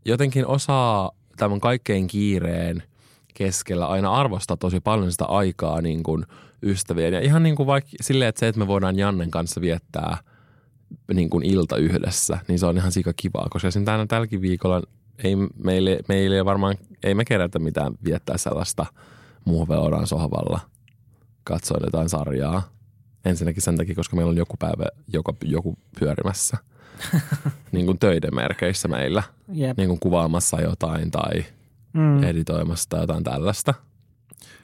jotenkin 0.05 0.47
osaa 0.47 1.11
tämän 1.37 1.59
kaikkein 1.59 2.07
kiireen 2.07 2.83
keskellä 3.33 3.87
aina 3.87 4.13
arvostaa 4.13 4.57
tosi 4.57 4.79
paljon 4.79 5.11
sitä 5.11 5.25
aikaa 5.25 5.81
niin 5.81 6.03
kuin 6.03 6.25
ystävien. 6.63 7.13
Ja 7.13 7.19
ihan 7.19 7.43
niin 7.43 7.55
kuin 7.55 7.67
vaikka 7.67 7.89
silleen, 8.01 8.29
että 8.29 8.39
se, 8.39 8.47
että 8.47 8.59
me 8.59 8.67
voidaan 8.67 8.99
Jannen 8.99 9.31
kanssa 9.31 9.61
viettää– 9.61 10.17
niin 11.13 11.29
kuin 11.29 11.45
ilta 11.45 11.77
yhdessä, 11.77 12.39
niin 12.47 12.59
se 12.59 12.65
on 12.65 12.77
ihan 12.77 12.91
sika 12.91 13.13
kivaa, 13.15 13.47
koska 13.49 13.71
sen 13.71 13.85
tänä 13.85 14.05
tälläkin 14.05 14.41
viikolla 14.41 14.81
ei 15.23 15.35
meille, 15.63 15.99
meille 16.07 16.45
varmaan, 16.45 16.75
ei 17.03 17.15
me 17.15 17.25
kerätä 17.25 17.59
mitään 17.59 17.93
viettää 18.05 18.37
sellaista 18.37 18.85
muoveoran 19.45 20.07
sohvalla 20.07 20.59
katsoa 21.43 21.77
jotain 21.83 22.09
sarjaa. 22.09 22.71
Ensinnäkin 23.25 23.61
sen 23.61 23.77
takia, 23.77 23.95
koska 23.95 24.15
meillä 24.15 24.29
on 24.29 24.37
joku 24.37 24.57
päivä 24.59 24.85
joka, 25.13 25.33
joku 25.43 25.77
pyörimässä. 25.99 26.57
niin 27.71 27.85
kuin 27.85 27.99
töiden 27.99 28.35
merkeissä 28.35 28.87
meillä. 28.87 29.23
Yep. 29.57 29.77
Niin 29.77 29.89
kuin 29.89 29.99
kuvaamassa 29.99 30.61
jotain 30.61 31.11
tai 31.11 31.45
mm. 31.93 32.23
editoimassa 32.23 32.89
tai 32.89 33.01
jotain 33.01 33.23
tällaista. 33.23 33.73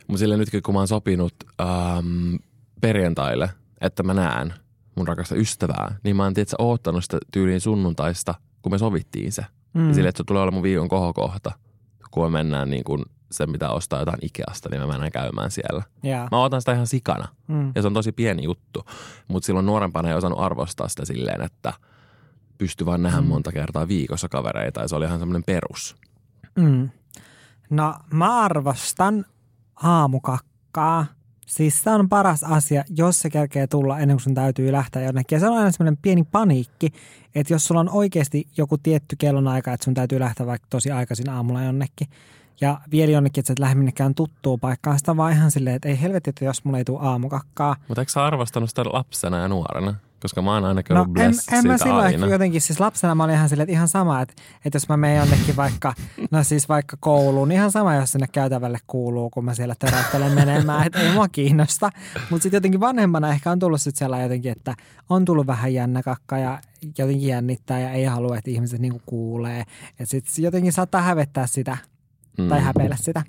Mutta 0.08 0.20
sille 0.20 0.38
nytkin, 0.38 0.64
kun 0.64 0.74
mä 0.74 0.80
oon 0.80 0.88
sopinut 0.88 1.34
ähm, 1.62 2.36
perjantaille, 2.82 3.50
että 3.82 4.04
mä 4.04 4.14
näen– 4.14 4.54
mun 4.98 5.08
rakasta 5.08 5.36
ystävää, 5.36 5.96
niin 6.04 6.16
mä 6.16 6.24
oon 6.24 6.34
tietysti 6.34 6.56
oottanut 6.60 7.04
sitä 7.04 7.18
tyyliin 7.32 7.62
sunnuntaista, 7.62 8.36
kun 8.62 8.72
me 8.72 8.78
sovittiin 8.78 9.32
se. 9.32 9.46
Mm. 9.74 9.88
Ja 9.88 9.94
sille, 9.94 10.10
että 10.10 10.18
se 10.18 10.24
tulee 10.24 10.42
olla 10.42 10.52
mun 10.52 10.64
viikon 10.64 10.88
kohokohta, 10.88 11.52
kun 12.12 12.24
me 12.24 12.30
mennään 12.30 12.70
niin 12.70 12.84
kuin 12.84 13.06
se, 13.32 13.48
mitä 13.48 13.70
ostaa 13.70 14.00
jotain 14.00 14.20
Ikeasta, 14.22 14.70
niin 14.70 14.82
mä 14.82 14.88
mennään 14.88 15.12
käymään 15.12 15.52
siellä. 15.52 15.84
Yeah. 16.06 16.28
Mä 16.32 16.44
otan 16.44 16.62
sitä 16.62 16.74
ihan 16.74 16.88
sikana. 16.88 17.28
Mm. 17.48 17.72
Ja 17.76 17.82
se 17.82 17.88
on 17.88 17.94
tosi 17.94 18.12
pieni 18.12 18.44
juttu. 18.44 18.86
Mutta 19.28 19.46
silloin 19.46 19.66
nuorempana 19.66 20.10
ei 20.10 20.16
osannut 20.16 20.40
arvostaa 20.40 20.88
sitä 20.88 21.06
silleen, 21.06 21.42
että 21.42 21.74
pystyi 22.58 22.86
vain 22.86 23.04
nähdä 23.04 23.22
mm. 23.22 23.28
monta 23.28 23.52
kertaa 23.52 23.88
viikossa 23.88 24.30
kavereita. 24.30 24.82
Ja 24.82 24.88
se 24.88 24.96
oli 24.96 25.06
ihan 25.06 25.20
semmoinen 25.20 25.44
perus. 25.44 25.96
Mm. 26.56 26.90
No 27.70 27.94
mä 28.14 28.40
arvostan 28.40 29.26
aamukakkaa 29.84 31.06
Siis 31.48 31.84
se 31.84 31.90
on 31.90 32.10
paras 32.10 32.44
asia, 32.44 32.84
jos 32.90 33.20
se 33.20 33.30
kerkee 33.30 33.68
tulla 33.68 34.00
ennen 34.00 34.18
kuin 34.18 34.24
sun 34.24 34.34
täytyy 34.34 34.72
lähteä 34.72 35.02
jonnekin. 35.02 35.36
Ja 35.36 35.40
se 35.40 35.48
on 35.48 35.58
aina 35.58 35.72
semmoinen 35.72 35.98
pieni 36.02 36.24
paniikki, 36.24 36.94
että 37.36 37.54
jos 37.54 37.66
sulla 37.66 37.82
on 37.82 37.90
oikeasti 37.90 38.48
joku 38.58 38.78
tietty 38.78 39.16
kellonaika, 39.16 39.74
että 39.74 39.84
sun 39.84 39.94
täytyy 39.94 40.20
lähteä 40.20 40.46
vaikka 40.46 40.68
tosi 40.70 40.92
aikaisin 40.92 41.30
aamulla 41.30 41.64
jonnekin, 41.64 42.08
ja 42.62 42.82
vielä 42.92 43.12
jonnekin, 43.12 43.42
että 43.42 43.54
et 43.54 43.60
lähde 43.60 43.76
minnekään 43.76 44.16
tuttuun 44.16 44.60
paikkaan, 44.60 45.00
sitä 45.00 45.18
vaan 45.18 45.34
ihan 45.34 45.52
silleen, 45.52 45.76
että 45.76 45.90
ei 45.90 46.02
helvetti, 46.02 46.30
että 46.30 46.46
jos 46.46 46.66
mulla 46.66 46.78
ei 46.78 46.86
tule 46.86 47.00
aamukakkaa. 47.02 47.76
Mutta 47.88 48.02
eikö 48.02 48.12
sä 48.12 48.26
arvostanut 48.26 48.70
sitä 48.70 48.84
lapsena 48.84 49.38
ja 49.38 49.48
nuorena? 49.48 49.96
Koska 50.22 50.42
mä 50.42 50.54
oon 50.54 50.66
aina 50.66 50.82
no, 50.90 51.06
en, 51.20 51.34
en 51.52 51.68
mä 51.68 51.78
silloin 51.78 52.06
aina. 52.06 52.28
jotenkin, 52.28 52.62
siis 52.62 52.80
lapsena 52.80 53.16
mä 53.16 53.24
olin 53.24 53.36
ihan 53.36 53.50
silleen, 53.50 53.64
että 53.64 53.74
ihan 53.74 53.88
sama, 53.88 54.22
että, 54.22 54.34
että 54.66 54.76
jos 54.76 54.90
mä 54.90 54.98
menen 54.98 55.18
jonnekin 55.18 55.56
vaikka, 55.56 55.94
no 56.32 56.44
siis 56.44 56.70
vaikka 56.70 56.98
kouluun, 57.00 57.48
niin 57.48 57.58
ihan 57.58 57.72
sama, 57.72 57.96
jos 57.96 58.12
sinne 58.12 58.28
käytävälle 58.32 58.78
kuuluu, 58.88 59.30
kun 59.30 59.46
mä 59.46 59.54
siellä 59.54 59.76
töräyttelen 59.80 60.32
menemään, 60.32 60.88
että 60.88 61.00
ei 61.00 61.14
mua 61.14 61.28
kiinnosta. 61.28 61.90
Mutta 62.30 62.44
sitten 62.44 62.58
jotenkin 62.58 62.80
vanhemmana 62.80 63.30
ehkä 63.30 63.52
on 63.52 63.60
tullut 63.60 63.82
sitten 63.82 64.00
sellainen 64.00 64.26
jotenkin, 64.26 64.52
että 64.52 64.76
on 65.10 65.26
tullut 65.26 65.48
vähän 65.48 65.74
jännä 65.74 66.04
kakka 66.04 66.38
ja 66.38 66.60
jotenkin 66.98 67.28
jännittää 67.28 67.80
ja 67.80 67.92
ei 67.92 68.06
halua, 68.06 68.38
että 68.38 68.52
ihmiset 68.52 68.80
niinku 68.80 69.02
kuulee. 69.06 69.64
Että 69.90 70.06
sitten 70.06 70.44
jotenkin 70.44 70.74
saattaa 70.74 71.02
hävettää 71.02 71.48
sitä 71.48 71.78
mm. 72.38 72.48
tai 72.48 72.62
häpeillä 72.62 72.96
sitä. 72.96 73.24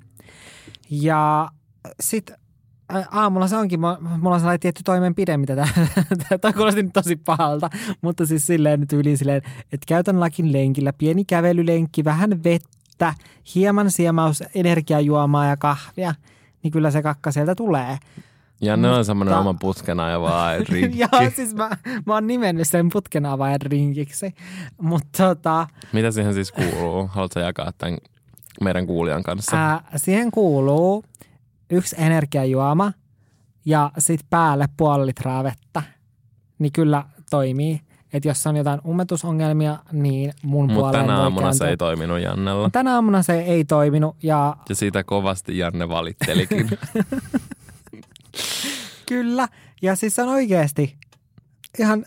Ja 0.89 1.49
sitten 1.99 2.37
aamulla 3.11 3.47
se 3.47 3.55
onkin, 3.55 3.79
mulla 3.79 4.35
on 4.35 4.39
sellainen 4.39 4.59
tietty 4.59 4.83
toimenpide, 4.83 5.37
mitä 5.37 5.55
tämä 6.41 6.53
kuulosti 6.57 6.83
nyt 6.83 6.93
tosi 6.93 7.15
pahalta, 7.15 7.69
mutta 8.01 8.25
siis 8.25 8.47
silleen 8.47 8.79
nyt 8.79 8.93
yli 8.93 9.17
silleen, 9.17 9.41
että 9.71 9.85
käytän 9.87 10.19
lakin 10.19 10.53
lenkillä, 10.53 10.93
pieni 10.93 11.25
kävelylenkki, 11.25 12.03
vähän 12.03 12.43
vettä, 12.43 13.13
hieman 13.55 13.91
siemaus 13.91 14.43
energiajuomaa 14.55 15.45
ja 15.45 15.57
kahvia, 15.57 16.13
niin 16.63 16.71
kyllä 16.71 16.91
se 16.91 17.01
kakka 17.01 17.31
sieltä 17.31 17.55
tulee. 17.55 17.97
Ja 18.61 18.77
ne 18.77 18.89
on 18.89 19.05
semmoinen 19.05 19.37
oma 19.37 19.53
putkenavaajan 19.53 20.65
rinkki. 20.69 20.99
Joo, 20.99 21.31
siis 21.35 21.55
mä, 21.55 21.69
mä 22.05 22.13
oon 22.13 22.27
nimennyt 22.27 22.67
sen 22.67 22.89
putkenavaajan 22.93 23.61
rinkiksi. 23.61 24.33
Mutta 24.81 25.27
tota... 25.27 25.67
Mitä 25.93 26.11
siihen 26.11 26.33
siis 26.33 26.51
kuuluu? 26.51 27.07
Haluatko 27.07 27.39
jakaa 27.39 27.71
tämän 27.77 27.97
meidän 28.61 28.87
kuulijan 28.87 29.23
kanssa? 29.23 29.57
Ää, 29.57 29.81
siihen 29.95 30.31
kuuluu 30.31 31.03
yksi 31.69 31.95
energiajuoma 31.99 32.91
ja 33.65 33.91
sitten 33.97 34.27
päälle 34.29 34.65
puoli 34.77 35.05
litraa 35.05 35.43
vettä, 35.43 35.83
niin 36.59 36.71
kyllä 36.71 37.03
toimii. 37.29 37.81
Että 38.13 38.29
jos 38.29 38.47
on 38.47 38.57
jotain 38.57 38.79
ummetusongelmia, 38.87 39.79
niin 39.91 40.33
mun 40.43 40.65
Mut 40.65 40.75
puoleen 40.75 41.05
tänä 41.05 41.17
aamuna 41.17 41.41
kääntyä. 41.41 41.57
se 41.57 41.69
ei 41.69 41.77
toiminut 41.77 42.19
Jannella. 42.19 42.69
Tänä 42.69 42.93
aamuna 42.95 43.23
se 43.23 43.41
ei 43.41 43.65
toiminut. 43.65 44.15
Ja, 44.23 44.55
ja 44.69 44.75
siitä 44.75 45.03
kovasti 45.03 45.57
Janne 45.57 45.89
valittelikin. 45.89 46.69
kyllä. 49.09 49.47
Ja 49.81 49.95
siis 49.95 50.15
se 50.15 50.21
on 50.21 50.29
oikeasti 50.29 50.95
ihan 51.79 52.05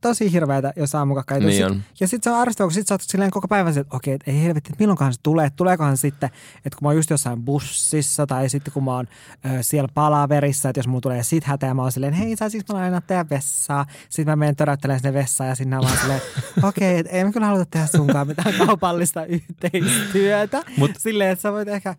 tosi 0.00 0.32
hirveätä, 0.32 0.72
jos 0.76 0.94
aamukakka 0.94 1.34
ei 1.34 1.40
niin 1.40 1.74
sit, 1.74 1.82
Ja 2.00 2.08
sitten 2.08 2.30
se 2.30 2.34
on 2.34 2.40
arvostavaa, 2.40 2.68
kun 2.68 2.74
sit 2.74 2.86
sä 2.86 2.94
oot 2.94 3.00
silleen 3.00 3.30
koko 3.30 3.48
päivän 3.48 3.78
että 3.78 3.96
okei, 3.96 4.14
että 4.14 4.30
ei 4.30 4.42
helvetti, 4.42 4.70
että 4.72 4.82
milloinkohan 4.82 5.12
se 5.12 5.20
tulee, 5.22 5.50
tuleekohan 5.56 5.96
sitten, 5.96 6.30
että 6.56 6.78
kun 6.78 6.86
mä 6.86 6.88
oon 6.88 6.96
just 6.96 7.10
jossain 7.10 7.42
bussissa 7.42 8.26
tai 8.26 8.48
sitten 8.48 8.72
kun 8.72 8.84
mä 8.84 8.92
oon 8.92 9.08
ö, 9.44 9.62
siellä 9.62 9.88
palaverissa, 9.94 10.68
että 10.68 10.78
jos 10.78 10.88
mulla 10.88 11.00
tulee 11.00 11.22
sit 11.22 11.44
hätä 11.44 11.66
ja 11.66 11.74
mä 11.74 11.82
oon 11.82 11.92
silleen, 11.92 12.12
hei 12.12 12.36
sä 12.36 12.48
siis 12.48 12.64
mä 12.72 12.78
aina 12.78 13.00
tehdä 13.00 13.24
vessaa. 13.30 13.86
Sitten 14.08 14.32
mä 14.32 14.36
menen 14.36 14.56
töräyttelemään 14.56 15.00
sinne 15.00 15.12
vessaan 15.12 15.48
ja 15.48 15.54
sinne 15.54 15.78
vaan 15.78 15.98
silleen, 15.98 16.20
okei, 16.62 16.90
okay, 16.90 17.00
että 17.00 17.12
ei 17.12 17.24
mä 17.24 17.32
kyllä 17.32 17.46
haluta 17.46 17.66
tehdä 17.70 17.86
sunkaan 17.86 18.26
mitään 18.26 18.54
kaupallista 18.66 19.24
yhteistyötä. 19.38 20.64
Mut, 20.76 20.90
silleen, 20.98 21.30
että 21.30 21.42
sä 21.42 21.52
voit 21.52 21.68
ehkä 21.68 21.94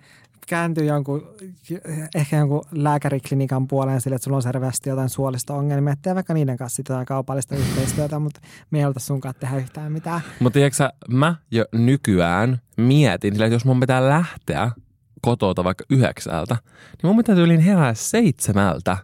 kääntyy 0.50 0.86
jonkun, 0.86 1.28
ehkä 2.16 2.38
jonkun 2.38 2.62
lääkäriklinikan 2.72 3.68
puoleen 3.68 4.02
sille, 4.02 4.16
että 4.16 4.24
sulla 4.24 4.38
on 4.38 4.44
selvästi 4.44 4.90
jotain 4.90 5.10
suolista 5.10 5.54
ongelmia, 5.54 5.94
että 5.94 6.16
vaikka 6.16 6.34
niiden 6.34 6.58
kanssa 6.58 6.80
jotain 6.80 7.06
kaupallista 7.06 7.56
yhteistyötä, 7.56 8.20
mutta 8.20 8.40
me 8.72 8.78
ei 8.78 8.82
haluta 8.82 9.00
sunkaan 9.00 9.34
tehdä 9.40 9.58
yhtään 9.58 9.92
mitään. 9.92 10.22
Mutta 10.40 10.54
tiedätkö 10.54 10.90
mä 11.10 11.36
jo 11.52 11.66
nykyään 11.72 12.62
mietin, 12.78 13.34
että 13.34 13.46
jos 13.46 13.66
mun 13.66 13.80
pitää 13.80 14.10
lähteä 14.10 14.72
kotota 15.22 15.64
vaikka 15.64 15.84
yhdeksältä, 15.90 16.58
niin 17.04 17.08
mun 17.08 17.18
pitää 17.18 17.36
tyyliin 17.36 17.60
herää 17.60 17.94
seitsemältä, 17.94 18.98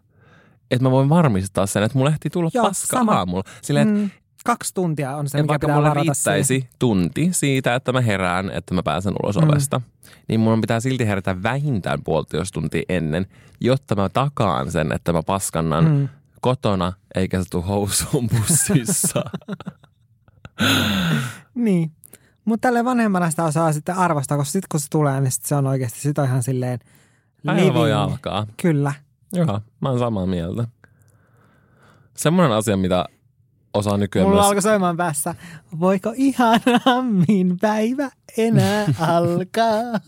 että 0.72 0.84
mä 0.84 0.92
voin 0.92 1.10
varmistaa 1.10 1.66
sen, 1.66 1.84
että 1.84 1.98
mulla 1.98 2.10
ehtii 2.10 2.32
tulla 2.32 2.50
Joo, 2.54 2.66
paska 2.66 2.98
sama. 2.98 3.14
aamulla. 3.14 3.44
Silleen, 3.62 3.88
mm 3.88 4.10
kaksi 4.46 4.74
tuntia 4.74 5.18
on 5.18 5.30
se, 5.30 5.38
ja 5.38 5.44
mikä 5.44 5.60
pitää 5.60 5.76
mulle 5.76 5.94
riittäisi 5.94 6.48
siihen. 6.48 6.70
tunti 6.80 7.30
siitä, 7.32 7.76
että 7.76 7.94
mä 7.94 8.02
herään, 8.02 8.52
että 8.52 8.74
mä 8.74 8.84
pääsen 8.84 9.14
ulos 9.24 9.38
mm. 9.38 9.50
ovesta, 9.50 9.82
niin 10.28 10.40
mun 10.40 10.62
pitää 10.62 10.80
silti 10.80 11.08
herätä 11.08 11.44
vähintään 11.44 12.04
puolitoista 12.04 12.54
tuntia 12.54 12.84
ennen, 12.90 13.26
jotta 13.62 13.96
mä 13.96 14.10
takaan 14.10 14.72
sen, 14.72 14.92
että 14.92 15.14
mä 15.14 15.24
paskannan 15.24 15.86
mm. 15.86 16.10
kotona 16.42 16.94
eikä 17.16 17.44
se 17.44 17.50
tule 17.50 17.64
housuun 17.64 18.30
bussissa. 18.30 19.24
niin. 21.56 21.92
Mutta 22.46 22.68
tälle 22.68 22.86
vanhemmana 22.86 23.30
sitä 23.30 23.44
osaa 23.44 23.74
sitten 23.74 23.96
arvostaa, 23.96 24.38
koska 24.38 24.52
sitten 24.52 24.68
kun 24.72 24.80
se 24.80 24.90
tulee, 24.90 25.22
niin 25.22 25.32
sit 25.32 25.46
se 25.46 25.56
on 25.56 25.68
oikeasti 25.68 26.00
sit 26.00 26.18
on 26.18 26.26
ihan 26.26 26.44
silleen 26.44 26.80
Päivä 27.46 27.74
voi 27.74 27.94
alkaa. 27.94 28.48
Kyllä. 28.62 28.94
Joo, 29.34 29.62
mä 29.82 29.90
oon 29.90 30.00
samaa 30.00 30.26
mieltä. 30.26 30.68
Semmoinen 32.18 32.58
asia, 32.58 32.78
mitä 32.78 33.06
osaa 33.76 33.98
nykyään 33.98 34.28
Mulla 34.28 34.42
myös... 34.42 34.48
alkoi 34.48 34.62
soimaan 34.62 34.98
päässä, 34.98 35.36
voiko 35.80 36.14
ihanammin 36.16 37.58
päivä 37.62 38.10
enää 38.38 38.86
alkaa? 39.00 40.00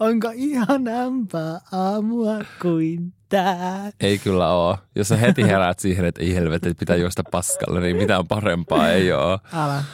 Onko 0.00 0.32
ihanampaa 0.34 1.60
aamua 1.72 2.34
kuin 2.62 3.12
tää? 3.28 3.90
Ei 4.00 4.18
kyllä 4.18 4.52
oo. 4.52 4.78
Jos 4.94 5.08
sä 5.08 5.16
heti 5.16 5.42
heräät 5.42 5.78
siihen, 5.78 6.04
että 6.04 6.22
ei 6.22 6.34
helvetti, 6.34 6.68
että 6.68 6.80
pitää 6.80 6.96
juosta 6.96 7.22
paskalle, 7.30 7.80
niin 7.80 7.96
mitään 7.96 8.26
parempaa 8.28 8.90
ei 8.90 9.12
oo. 9.12 9.38
Älä. 9.52 9.84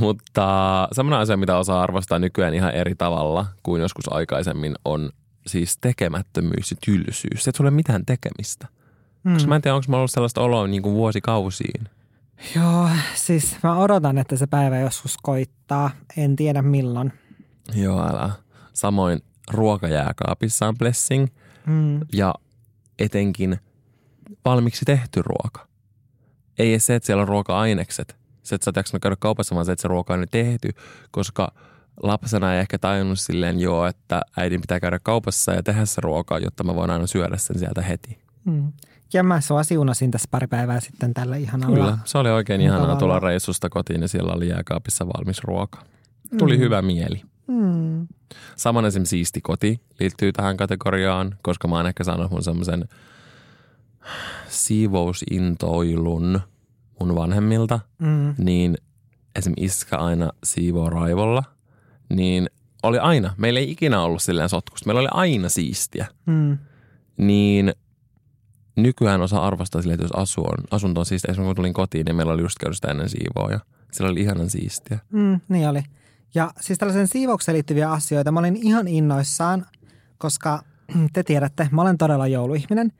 Mutta 0.00 0.88
semmoinen 0.92 1.20
asia, 1.20 1.36
mitä 1.36 1.56
osaa 1.56 1.82
arvostaa 1.82 2.18
nykyään 2.18 2.54
ihan 2.54 2.74
eri 2.74 2.94
tavalla 2.94 3.46
kuin 3.62 3.82
joskus 3.82 4.12
aikaisemmin, 4.12 4.74
on 4.84 5.10
siis 5.46 5.78
tekemättömyys 5.80 6.70
ja 6.70 6.76
tylsyys. 6.84 7.44
Se 7.44 7.48
ei 7.48 7.52
tule 7.52 7.70
mitään 7.70 8.06
tekemistä. 8.06 8.68
Mm. 9.24 9.32
Koska 9.32 9.48
mä 9.48 9.56
en 9.56 9.62
tiedä, 9.62 9.74
onko 9.74 9.86
mä 9.88 9.96
ollut 9.96 10.10
sellaista 10.10 10.40
oloa 10.40 10.66
niin 10.66 10.82
kuin 10.82 10.94
vuosikausiin. 10.94 11.88
Joo, 12.56 12.88
siis 13.14 13.56
mä 13.62 13.76
odotan, 13.76 14.18
että 14.18 14.36
se 14.36 14.46
päivä 14.46 14.78
joskus 14.78 15.16
koittaa. 15.22 15.90
En 16.16 16.36
tiedä 16.36 16.62
milloin. 16.62 17.12
Joo, 17.74 18.08
älä. 18.08 18.30
Samoin 18.72 19.22
ruokajääkaapissa 19.50 20.68
on 20.68 20.78
blessing. 20.78 21.26
Mm. 21.66 22.00
Ja 22.12 22.34
etenkin 22.98 23.58
valmiiksi 24.44 24.84
tehty 24.84 25.22
ruoka. 25.22 25.66
Ei 26.58 26.78
se, 26.78 26.94
että 26.94 27.06
siellä 27.06 27.22
on 27.22 27.28
ruoka-ainekset, 27.28 28.16
Se, 28.42 28.54
että 28.54 28.72
sä 28.74 28.80
et 28.96 29.02
käydä 29.02 29.16
kaupassa, 29.18 29.54
vaan 29.54 29.66
se, 29.66 29.72
että 29.72 29.82
se 29.82 29.88
ruoka 29.88 30.14
on 30.14 30.26
tehty, 30.30 30.70
koska 31.10 31.52
lapsena 32.02 32.54
ei 32.54 32.60
ehkä 32.60 32.78
tajunnut 32.78 33.20
silleen 33.20 33.60
joo, 33.60 33.86
että 33.86 34.22
äidin 34.36 34.60
pitää 34.60 34.80
käydä 34.80 34.98
kaupassa 35.02 35.52
ja 35.52 35.62
tehdä 35.62 35.84
se 35.84 36.00
ruokaa, 36.00 36.38
jotta 36.38 36.64
mä 36.64 36.74
voin 36.74 36.90
aina 36.90 37.06
syödä 37.06 37.36
sen 37.36 37.58
sieltä 37.58 37.82
heti. 37.82 38.18
Mm. 38.44 38.72
Ja 39.12 39.22
mä 39.22 39.40
sua 39.40 39.62
siunasin 39.62 40.10
tässä 40.10 40.28
pari 40.30 40.46
päivää 40.46 40.80
sitten 40.80 41.14
tällä 41.14 41.36
ihanalla. 41.36 41.76
Kyllä, 41.76 41.98
se 42.04 42.18
oli 42.18 42.30
oikein 42.30 42.60
ihanaa 42.60 42.80
Mukavalla. 42.80 43.00
tulla 43.00 43.20
reissusta 43.20 43.68
kotiin 43.68 44.02
ja 44.02 44.08
siellä 44.08 44.32
oli 44.32 44.48
jääkaapissa 44.48 45.06
valmis 45.06 45.44
ruoka. 45.44 45.82
Tuli 46.38 46.56
Mm. 46.56 46.60
hyvä 46.60 46.82
mieli. 46.82 47.22
Mm. 47.46 48.06
Saman 48.56 48.84
esim. 48.84 49.04
siisti 49.04 49.40
koti 49.40 49.80
liittyy 50.00 50.32
tähän 50.32 50.56
kategoriaan, 50.56 51.34
koska 51.42 51.68
mä 51.68 51.76
oon 51.76 51.86
ehkä 51.86 52.04
saanut 52.04 52.30
mun 52.30 52.42
semmoisen 52.42 52.84
siivousintoilun 54.48 56.40
mun 57.00 57.14
vanhemmilta, 57.14 57.80
Mm. 57.98 58.34
niin 58.38 58.78
esim. 59.36 59.52
iskä 59.56 59.96
aina 59.96 60.30
siivoo 60.44 60.90
raivolla, 60.90 61.42
niin 62.08 62.50
oli 62.82 62.98
aina, 62.98 63.34
meillä 63.36 63.60
ei 63.60 63.70
ikinä 63.70 64.02
ollut 64.02 64.22
silleen 64.22 64.48
sotkusta, 64.48 64.86
meillä 64.86 65.00
oli 65.00 65.08
aina 65.10 65.48
siistiä. 65.48 66.06
Mm. 66.26 66.58
Niin 67.16 67.74
nykyään 68.76 69.22
osa 69.22 69.38
arvostaa 69.42 69.82
silleen, 69.82 69.94
että 69.94 70.04
jos 70.04 70.22
asu 70.22 70.40
on, 70.40 70.64
asunto 70.70 71.00
on 71.00 71.06
siistiä, 71.06 71.32
esimerkiksi 71.32 71.48
kun 71.48 71.56
tulin 71.56 71.72
kotiin, 71.72 72.04
niin 72.04 72.16
meillä 72.16 72.32
oli 72.32 72.42
just 72.42 72.58
käynyt 72.58 72.76
sitä 72.76 72.90
ennen 72.90 73.08
siivooja. 73.08 73.60
Siellä 73.92 74.10
oli 74.12 74.20
ihanan 74.20 74.50
siistiä. 74.50 74.98
Mm, 75.10 75.40
niin 75.48 75.68
oli. 75.68 75.82
Ja 76.34 76.50
siis 76.60 76.78
tällaisen 76.78 77.08
siivoukseen 77.08 77.54
liittyviä 77.54 77.90
asioita 77.90 78.32
mä 78.32 78.40
olin 78.40 78.56
ihan 78.56 78.88
innoissaan, 78.88 79.66
koska 80.18 80.62
te 81.12 81.22
tiedätte, 81.22 81.68
mä 81.70 81.82
olen 81.82 81.98
todella 81.98 82.26
jouluihminen. 82.26 82.92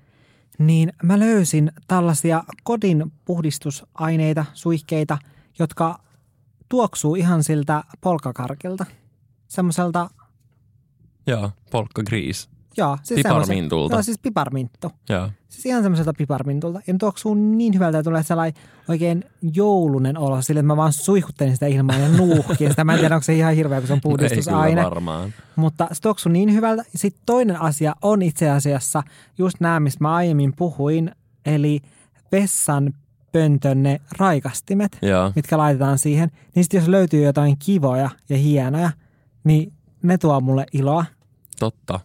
Niin 0.58 0.92
mä 1.02 1.18
löysin 1.18 1.72
tällaisia 1.87 2.44
kodin 2.62 3.12
puhdistusaineita, 3.24 4.44
suihkeita, 4.54 5.18
jotka 5.58 5.98
tuoksuu 6.68 7.14
ihan 7.14 7.44
siltä 7.44 7.85
polkakarkilta. 8.00 8.87
Semmoiselta, 9.48 10.11
Joo, 11.26 11.50
polkka 11.70 12.02
gris. 12.02 12.50
Joo. 12.76 12.98
Siis 13.02 13.18
Piparmintulta. 13.18 13.94
Joo, 13.94 14.02
siis 14.02 14.18
piparminttu. 14.18 14.90
Joo. 15.08 15.30
Siis 15.48 15.66
ihan 15.66 15.82
semmoiselta 15.82 16.12
piparmintulta. 16.18 16.80
Ja 16.87 16.94
tuoksuu 17.00 17.35
niin 17.35 17.74
hyvältä, 17.74 17.98
että 17.98 18.11
tulee 18.11 18.22
sellainen 18.22 18.62
oikein 18.88 19.24
joulunen 19.54 20.18
olo 20.18 20.42
sille, 20.42 20.58
että 20.61 20.66
mä 20.66 20.76
vaan 20.76 20.92
suihkuttelin 20.92 21.52
sitä 21.52 21.66
ilmaa 21.66 21.96
ja 21.98 22.08
nuuhkin 22.08 22.70
sitä. 22.70 22.85
Mä 22.85 22.92
en 22.92 22.98
tiedä, 23.00 23.14
onko 23.14 23.24
se 23.24 23.35
ihan 23.35 23.54
hirveä, 23.54 23.78
kun 23.80 23.87
se 23.87 23.92
on 23.92 23.96
Ei 23.98 24.02
kyllä 24.02 24.16
puhdistusaine. 24.28 24.85
varmaan. 24.85 25.35
Mutta 25.56 25.88
se 25.92 26.00
tuoksuu 26.02 26.32
niin 26.32 26.52
hyvältä. 26.52 26.82
Sitten 26.96 27.22
toinen 27.26 27.61
asia 27.61 27.94
on 28.02 28.22
itse 28.22 28.50
asiassa 28.50 29.02
just 29.38 29.61
nämä, 29.61 29.80
mistä 29.80 30.04
mä 30.04 30.14
aiemmin 30.14 30.52
puhuin, 30.56 31.11
eli 31.46 31.80
vessan 32.32 32.92
pöntön 33.32 33.82
ne 33.82 34.00
raikastimet, 34.18 34.98
Joo. 35.02 35.32
mitkä 35.37 35.58
laitetaan 35.58 35.98
siihen. 35.98 36.30
Niin 36.54 36.64
sitten 36.64 36.78
jos 36.78 36.88
löytyy 36.88 37.24
jotain 37.24 37.56
kivoja 37.58 38.11
ja 38.28 38.37
hienoja, 38.37 38.90
niin 39.44 39.72
ne 40.02 40.18
tuo 40.18 40.40
mulle 40.40 40.66
iloa. 40.72 41.04
Totta. 41.58 42.00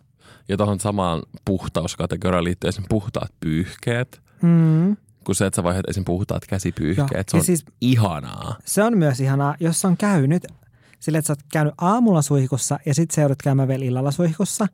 Ja 0.50 0.58
tuohon 0.58 0.80
samaan 0.80 1.24
puhtauskategoriaan 1.46 2.44
liittyy 2.44 2.68
esim. 2.68 2.84
puhtaat 2.90 3.32
pyyhkeet. 3.40 4.22
Mm. 4.42 4.98
Kun 5.24 5.36
se, 5.36 5.46
että 5.46 5.56
sä 5.56 5.64
vaihdat 5.64 5.90
esim. 5.90 6.06
puhtaat 6.06 6.46
käsipyyhkeet, 6.48 7.12
Joo. 7.12 7.24
se 7.32 7.38
Ja 7.38 7.40
on 7.40 7.46
siis- 7.46 7.66
ihanaa. 7.82 8.56
Se 8.66 8.84
on 8.84 8.98
myös 8.98 9.20
ihanaa, 9.20 9.56
jos 9.60 9.86
on 9.86 9.98
käynyt 9.98 10.48
sille, 11.00 11.18
että 11.18 11.28
sä 11.28 11.34
oot 11.34 11.40
käynyt 11.52 11.74
aamulla 11.78 12.22
suihkussa 12.22 12.80
ja 12.86 12.94
sitten 12.96 13.16
sä 13.16 13.22
joudut 13.22 13.42
käymään 13.44 13.68
vielä 13.68 13.86
illalla 13.86 14.12
suihkussa, 14.12 14.68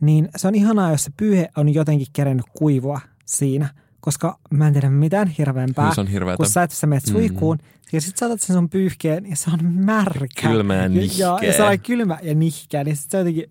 niin 0.00 0.28
se 0.36 0.48
on 0.48 0.54
ihanaa, 0.54 0.90
jos 0.90 1.04
se 1.04 1.10
pyyhe 1.16 1.48
on 1.56 1.74
jotenkin 1.74 2.06
kerennyt 2.12 2.46
kuivua 2.58 3.00
siinä. 3.24 3.68
Koska 4.00 4.38
mä 4.50 4.66
en 4.66 4.72
tiedä 4.72 4.90
mitään 4.90 5.28
hirveämpää, 5.28 5.84
Kyllä 5.84 5.94
se 5.94 6.00
on 6.00 6.06
hirveätä. 6.06 6.36
kun 6.36 6.46
sä, 6.46 6.66
sä 6.70 6.86
menet 6.86 7.06
Mm. 7.06 7.12
suihkuun 7.12 7.58
ja 7.92 8.00
sit 8.00 8.16
sä 8.16 8.26
otat 8.26 8.40
sen 8.40 8.56
sun 8.56 8.70
pyyhkeen 8.70 9.30
ja 9.30 9.36
se 9.36 9.50
on 9.50 9.64
märkä. 9.74 10.48
Kylmä 10.48 10.74
ja 10.74 10.82
Ja, 10.82 10.88
nihkeä. 10.88 11.26
ja, 11.26 11.38
ja 11.42 11.52
se 11.52 11.62
on 11.62 11.80
kylmä 11.80 12.18
ja 12.22 12.34
nihkeä, 12.34 12.84
niin 12.84 12.96
sit 12.96 13.10
se 13.10 13.18
jotenkin, 13.18 13.44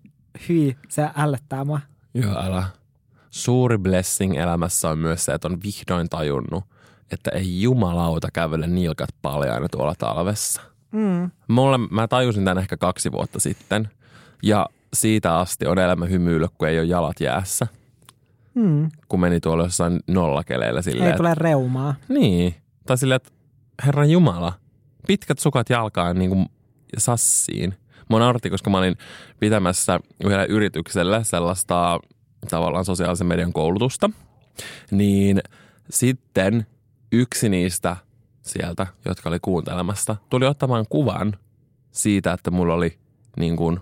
hyi, 0.48 0.76
se 0.88 1.08
ällöttää 1.16 1.64
mua. 1.64 1.80
Joo, 2.14 2.38
älä. 2.44 2.64
Suuri 3.30 3.78
blessing 3.78 4.36
elämässä 4.36 4.90
on 4.90 4.98
myös 4.98 5.24
se, 5.24 5.32
että 5.34 5.48
on 5.48 5.58
vihdoin 5.62 6.08
tajunnut, 6.08 6.64
että 7.10 7.30
ei 7.30 7.62
jumalauta 7.62 8.28
kävele 8.32 8.66
nilkat 8.66 9.08
paljaana 9.22 9.68
tuolla 9.68 9.94
talvessa. 9.98 10.62
Mm. 10.92 11.30
Mulle, 11.48 11.78
mä 11.90 12.08
tajusin 12.08 12.44
tämän 12.44 12.58
ehkä 12.58 12.76
kaksi 12.76 13.12
vuotta 13.12 13.40
sitten. 13.40 13.88
Ja 14.42 14.66
siitä 14.94 15.38
asti 15.38 15.66
on 15.66 15.78
elämä 15.78 16.06
hymyillyt, 16.06 16.50
kun 16.58 16.68
ei 16.68 16.78
ole 16.78 16.86
jalat 16.86 17.20
jäässä. 17.20 17.66
Mm. 18.54 18.90
Kun 19.08 19.20
meni 19.20 19.40
tuolla 19.40 19.64
jossain 19.64 20.00
nollakeleillä 20.06 20.82
silleen, 20.82 21.04
Ei 21.04 21.10
että- 21.10 21.16
tule 21.16 21.34
reumaa. 21.34 21.94
Niin. 22.08 22.54
Tai 22.86 22.98
silleen, 22.98 23.16
että 23.16 23.30
herran 23.86 24.10
jumala, 24.10 24.52
pitkät 25.06 25.38
sukat 25.38 25.70
jalkaan 25.70 26.18
niin 26.18 26.30
kuin 26.30 26.46
sassiin. 26.98 27.74
Mua 28.08 28.18
nauratti, 28.18 28.50
koska 28.50 28.70
mä 28.70 28.78
olin 28.78 28.96
pitämässä 29.40 30.00
yhdellä 30.24 30.44
yrityksellä 30.44 31.24
sellaista 31.24 32.00
tavallaan 32.50 32.84
sosiaalisen 32.84 33.26
median 33.26 33.52
koulutusta. 33.52 34.10
Niin 34.90 35.40
sitten 35.90 36.66
yksi 37.12 37.48
niistä 37.48 37.96
sieltä, 38.42 38.86
jotka 39.04 39.28
oli 39.28 39.38
kuuntelemassa, 39.42 40.16
tuli 40.30 40.46
ottamaan 40.46 40.86
kuvan 40.88 41.36
siitä, 41.90 42.32
että 42.32 42.50
mulla 42.50 42.74
oli 42.74 42.98
niin 43.36 43.56
kuin 43.56 43.80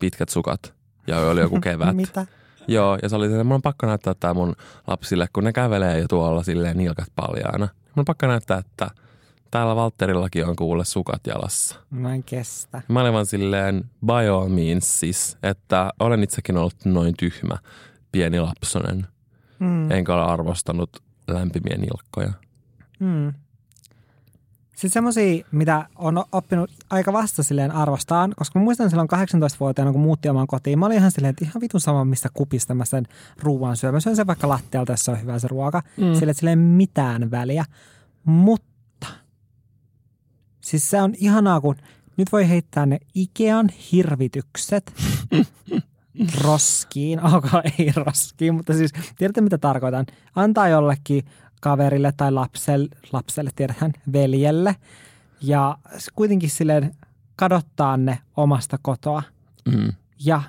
pitkät 0.00 0.28
sukat 0.28 0.74
ja 1.06 1.18
oli 1.18 1.40
joku 1.40 1.60
kevät. 1.60 1.96
Mitä? 2.06 2.26
Joo, 2.68 2.98
ja 3.02 3.08
se 3.08 3.16
oli 3.16 3.26
silleen, 3.26 3.46
mun 3.46 3.54
on 3.54 3.62
pakko 3.62 3.86
näyttää 3.86 4.14
tämä 4.20 4.34
mun 4.34 4.56
lapsille, 4.86 5.26
kun 5.32 5.44
ne 5.44 5.52
kävelee 5.52 5.98
jo 5.98 6.08
tuolla 6.08 6.42
silleen 6.42 6.76
nilkat 6.76 7.08
paljaana. 7.16 7.68
Mun 7.74 8.00
on 8.00 8.04
pakko 8.04 8.26
näyttää, 8.26 8.58
että 8.58 8.90
täällä 9.50 9.76
Valtterillakin 9.76 10.46
on 10.46 10.56
kuule 10.56 10.84
sukat 10.84 11.26
jalassa. 11.26 11.76
Mä 11.90 12.14
en 12.14 12.22
kestä. 12.22 12.82
Mä 12.88 13.00
olin 13.00 13.12
vaan 13.12 13.26
silleen 13.26 13.84
by 14.06 14.28
all 14.32 14.48
means 14.48 15.00
siis, 15.00 15.36
että 15.42 15.92
olen 16.00 16.22
itsekin 16.22 16.56
ollut 16.56 16.84
noin 16.84 17.14
tyhmä 17.18 17.58
pieni 18.12 18.40
lapsonen. 18.40 19.06
Mm. 19.58 19.90
Enkä 19.90 20.14
ole 20.14 20.22
arvostanut 20.22 21.02
lämpimiä 21.28 21.76
nilkkoja. 21.76 22.32
Mm. 23.00 23.32
Sitten 24.78 24.90
semmoisia, 24.90 25.44
mitä 25.52 25.88
on 25.96 26.24
oppinut 26.32 26.70
aika 26.90 27.12
vasta 27.12 27.42
silleen 27.42 27.72
arvostaan, 27.72 28.34
koska 28.36 28.58
mä 28.58 28.62
muistan 28.64 28.90
silloin 28.90 29.08
18-vuotiaana, 29.12 29.92
kun 29.92 30.00
muutti 30.00 30.28
omaan 30.28 30.46
kotiin, 30.46 30.78
mä 30.78 30.86
olin 30.86 30.96
ihan 30.96 31.10
silleen, 31.10 31.30
että 31.30 31.44
ihan 31.44 31.60
vitun 31.60 31.80
sama, 31.80 32.04
mistä 32.04 32.28
kupista 32.34 32.74
mä 32.74 32.84
sen 32.84 33.06
ruoan 33.42 33.76
syön. 33.76 33.94
Mä 33.94 34.00
syön 34.00 34.16
sen 34.16 34.26
vaikka 34.26 34.48
lattialta, 34.48 34.92
jos 34.92 35.04
se 35.04 35.10
on 35.10 35.22
hyvä 35.22 35.38
se 35.38 35.48
ruoka. 35.48 35.82
Mm. 35.96 36.14
Sille, 36.14 36.30
että 36.30 36.40
sille 36.40 36.50
ei 36.50 36.56
mitään 36.56 37.30
väliä. 37.30 37.64
Mutta, 38.24 38.77
siis 40.70 40.90
se 40.90 41.02
on 41.02 41.14
ihanaa, 41.16 41.60
kun 41.60 41.76
nyt 42.16 42.32
voi 42.32 42.48
heittää 42.48 42.86
ne 42.86 42.98
Ikean 43.14 43.68
hirvitykset 43.92 44.92
roskiin. 46.44 47.24
Ok, 47.34 47.44
ei 47.78 47.92
roskiin, 47.96 48.54
mutta 48.54 48.72
siis 48.74 48.92
tiedätte 49.18 49.40
mitä 49.40 49.58
tarkoitan. 49.58 50.06
Antaa 50.34 50.68
jollekin 50.68 51.24
kaverille 51.60 52.12
tai 52.16 52.32
lapselle, 52.32 52.88
lapselle 53.12 53.50
tiedetään, 53.56 53.92
veljelle. 54.12 54.76
Ja 55.42 55.78
kuitenkin 56.14 56.50
silleen 56.50 56.94
kadottaa 57.36 57.96
ne 57.96 58.18
omasta 58.36 58.78
kotoa 58.82 59.22
Mm. 59.76 59.92
ja 60.24 60.42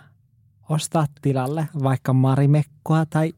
ostaa 0.69 1.05
tilalle 1.21 1.67
vaikka 1.84 2.13
marimekkoa 2.13 3.05
tai 3.05 3.34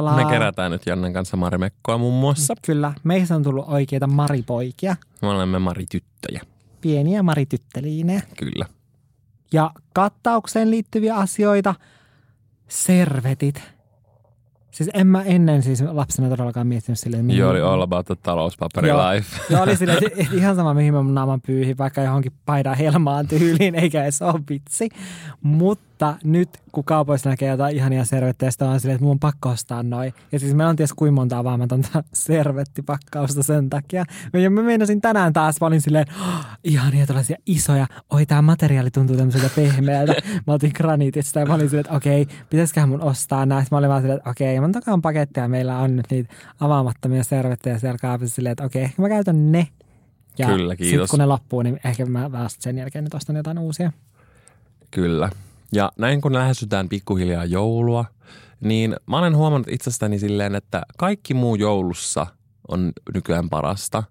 iittalaa. 0.00 0.16
Me 0.26 0.32
kerätään 0.32 0.70
nyt 0.70 0.86
Jannen 0.86 1.12
kanssa 1.12 1.36
marimekkoa 1.36 1.98
muun 1.98 2.20
muassa. 2.20 2.54
Kyllä, 2.66 2.92
meistä 3.04 3.34
on 3.34 3.42
tullut 3.42 3.64
oikeita 3.68 4.06
maripoikia, 4.06 4.96
Me 5.22 5.28
olemme 5.28 5.58
marityttöjä, 5.58 6.40
pieniä 6.80 7.22
maritytteliinejä. 7.22 8.22
kyllä. 8.38 8.66
Ja 9.52 9.70
kattaukseen 9.94 10.70
liittyviä 10.70 11.14
asioita, 11.16 11.74
servetit. 12.68 13.73
Siis 14.74 14.90
en 14.94 15.06
mä 15.06 15.22
ennen 15.22 15.62
siis 15.62 15.82
lapsena 15.88 16.28
todellakaan 16.28 16.66
miettinyt 16.66 16.98
silleen. 16.98 17.24
mihin- 17.24 17.38
Joo, 17.40 17.50
oli 17.50 17.60
all 17.60 17.82
about 17.82 18.06
the 18.06 18.14
talouspaperi 18.22 18.88
Joo. 18.88 19.10
life. 19.14 19.40
Joo, 19.50 19.62
oli 19.62 19.76
silleen, 19.76 19.98
että 20.04 20.34
ihan 20.36 20.56
sama 20.56 20.74
mihin 20.74 20.94
mä 20.94 21.02
mun 21.02 21.14
naaman 21.14 21.40
pyyhin, 21.46 21.78
vaikka 21.78 22.02
johonkin 22.02 22.32
paidan 22.46 22.76
helmaan 22.76 23.28
tyyliin, 23.28 23.74
eikä 23.74 24.02
edes 24.02 24.22
ole 24.22 24.40
vitsi. 24.50 24.88
Mutta 25.42 26.16
nyt, 26.24 26.48
kun 26.72 26.84
kaupoissa 26.84 27.30
näkee 27.30 27.48
jotain 27.48 27.76
ihania 27.76 28.04
servettejä, 28.04 28.50
sitten 28.50 28.68
on 28.68 28.80
silleen, 28.80 28.94
että 28.94 29.04
mun 29.04 29.10
on 29.10 29.18
pakko 29.18 29.48
ostaa 29.48 29.82
noin. 29.82 30.14
Ja 30.32 30.38
siis 30.38 30.54
meillä 30.54 30.70
on 30.70 30.76
ties 30.76 30.92
kuinka 30.92 31.14
monta 31.14 31.38
avaamatonta 31.38 32.04
servettipakkausta 32.12 33.42
sen 33.42 33.70
takia. 33.70 34.04
Ja 34.32 34.50
mä 34.50 34.62
meinasin 34.62 35.00
tänään 35.00 35.32
taas, 35.32 35.60
mä 35.60 35.66
olin 35.66 35.80
silleen, 35.80 36.06
oh, 36.20 36.44
ihania 36.64 37.06
tällaisia 37.06 37.36
isoja. 37.46 37.86
Oi, 38.10 38.26
tämä 38.26 38.42
materiaali 38.42 38.90
tuntuu 38.90 39.16
tämmöiseltä 39.16 39.50
pehmeältä. 39.56 40.14
Mä 40.46 40.52
otin 40.52 40.70
graniitista 40.74 41.40
ja 41.40 41.46
mä 41.46 41.54
olin 41.54 41.68
silleen, 41.68 41.80
että 41.86 41.96
okei, 41.96 42.26
pitäisiköhän 42.50 42.88
mun 42.88 43.02
ostaa 43.02 43.46
näistä. 43.46 43.74
Mä 43.74 43.78
olin 43.78 43.90
vaan 43.90 44.02
silleen, 44.02 44.18
että 44.18 44.30
okei, 44.30 44.60
mä 44.60 44.63
takaan 44.72 45.02
paketteja. 45.02 45.48
Meillä 45.48 45.78
on 45.78 45.96
nyt 45.96 46.06
niitä 46.10 46.34
avaamattomia 46.60 47.24
servettejä 47.24 47.78
siellä 47.78 47.98
kaapissa 48.00 48.34
silleen, 48.34 48.52
että 48.52 48.64
okei, 48.64 48.82
ehkä 48.82 49.02
mä 49.02 49.08
käytän 49.08 49.52
ne. 49.52 49.68
Ja 50.38 50.46
Kyllä, 50.46 50.72
Sitten 50.72 50.86
kiitos. 50.88 51.10
kun 51.10 51.18
ne 51.18 51.26
loppuu, 51.26 51.62
niin 51.62 51.80
ehkä 51.84 52.06
mä 52.06 52.32
vasta 52.32 52.62
sen 52.62 52.78
jälkeen 52.78 53.04
nyt 53.04 53.14
ostan 53.14 53.36
jotain 53.36 53.58
uusia. 53.58 53.92
Kyllä. 54.90 55.30
Ja 55.72 55.92
näin 55.98 56.20
kun 56.20 56.32
lähestytään 56.32 56.88
pikkuhiljaa 56.88 57.44
joulua, 57.44 58.04
niin 58.60 58.96
mä 59.06 59.18
olen 59.18 59.36
huomannut 59.36 59.68
itsestäni 59.68 60.18
silleen, 60.18 60.54
että 60.54 60.82
kaikki 60.98 61.34
muu 61.34 61.54
joulussa 61.54 62.26
on 62.68 62.92
nykyään 63.14 63.48
parasta, 63.50 64.02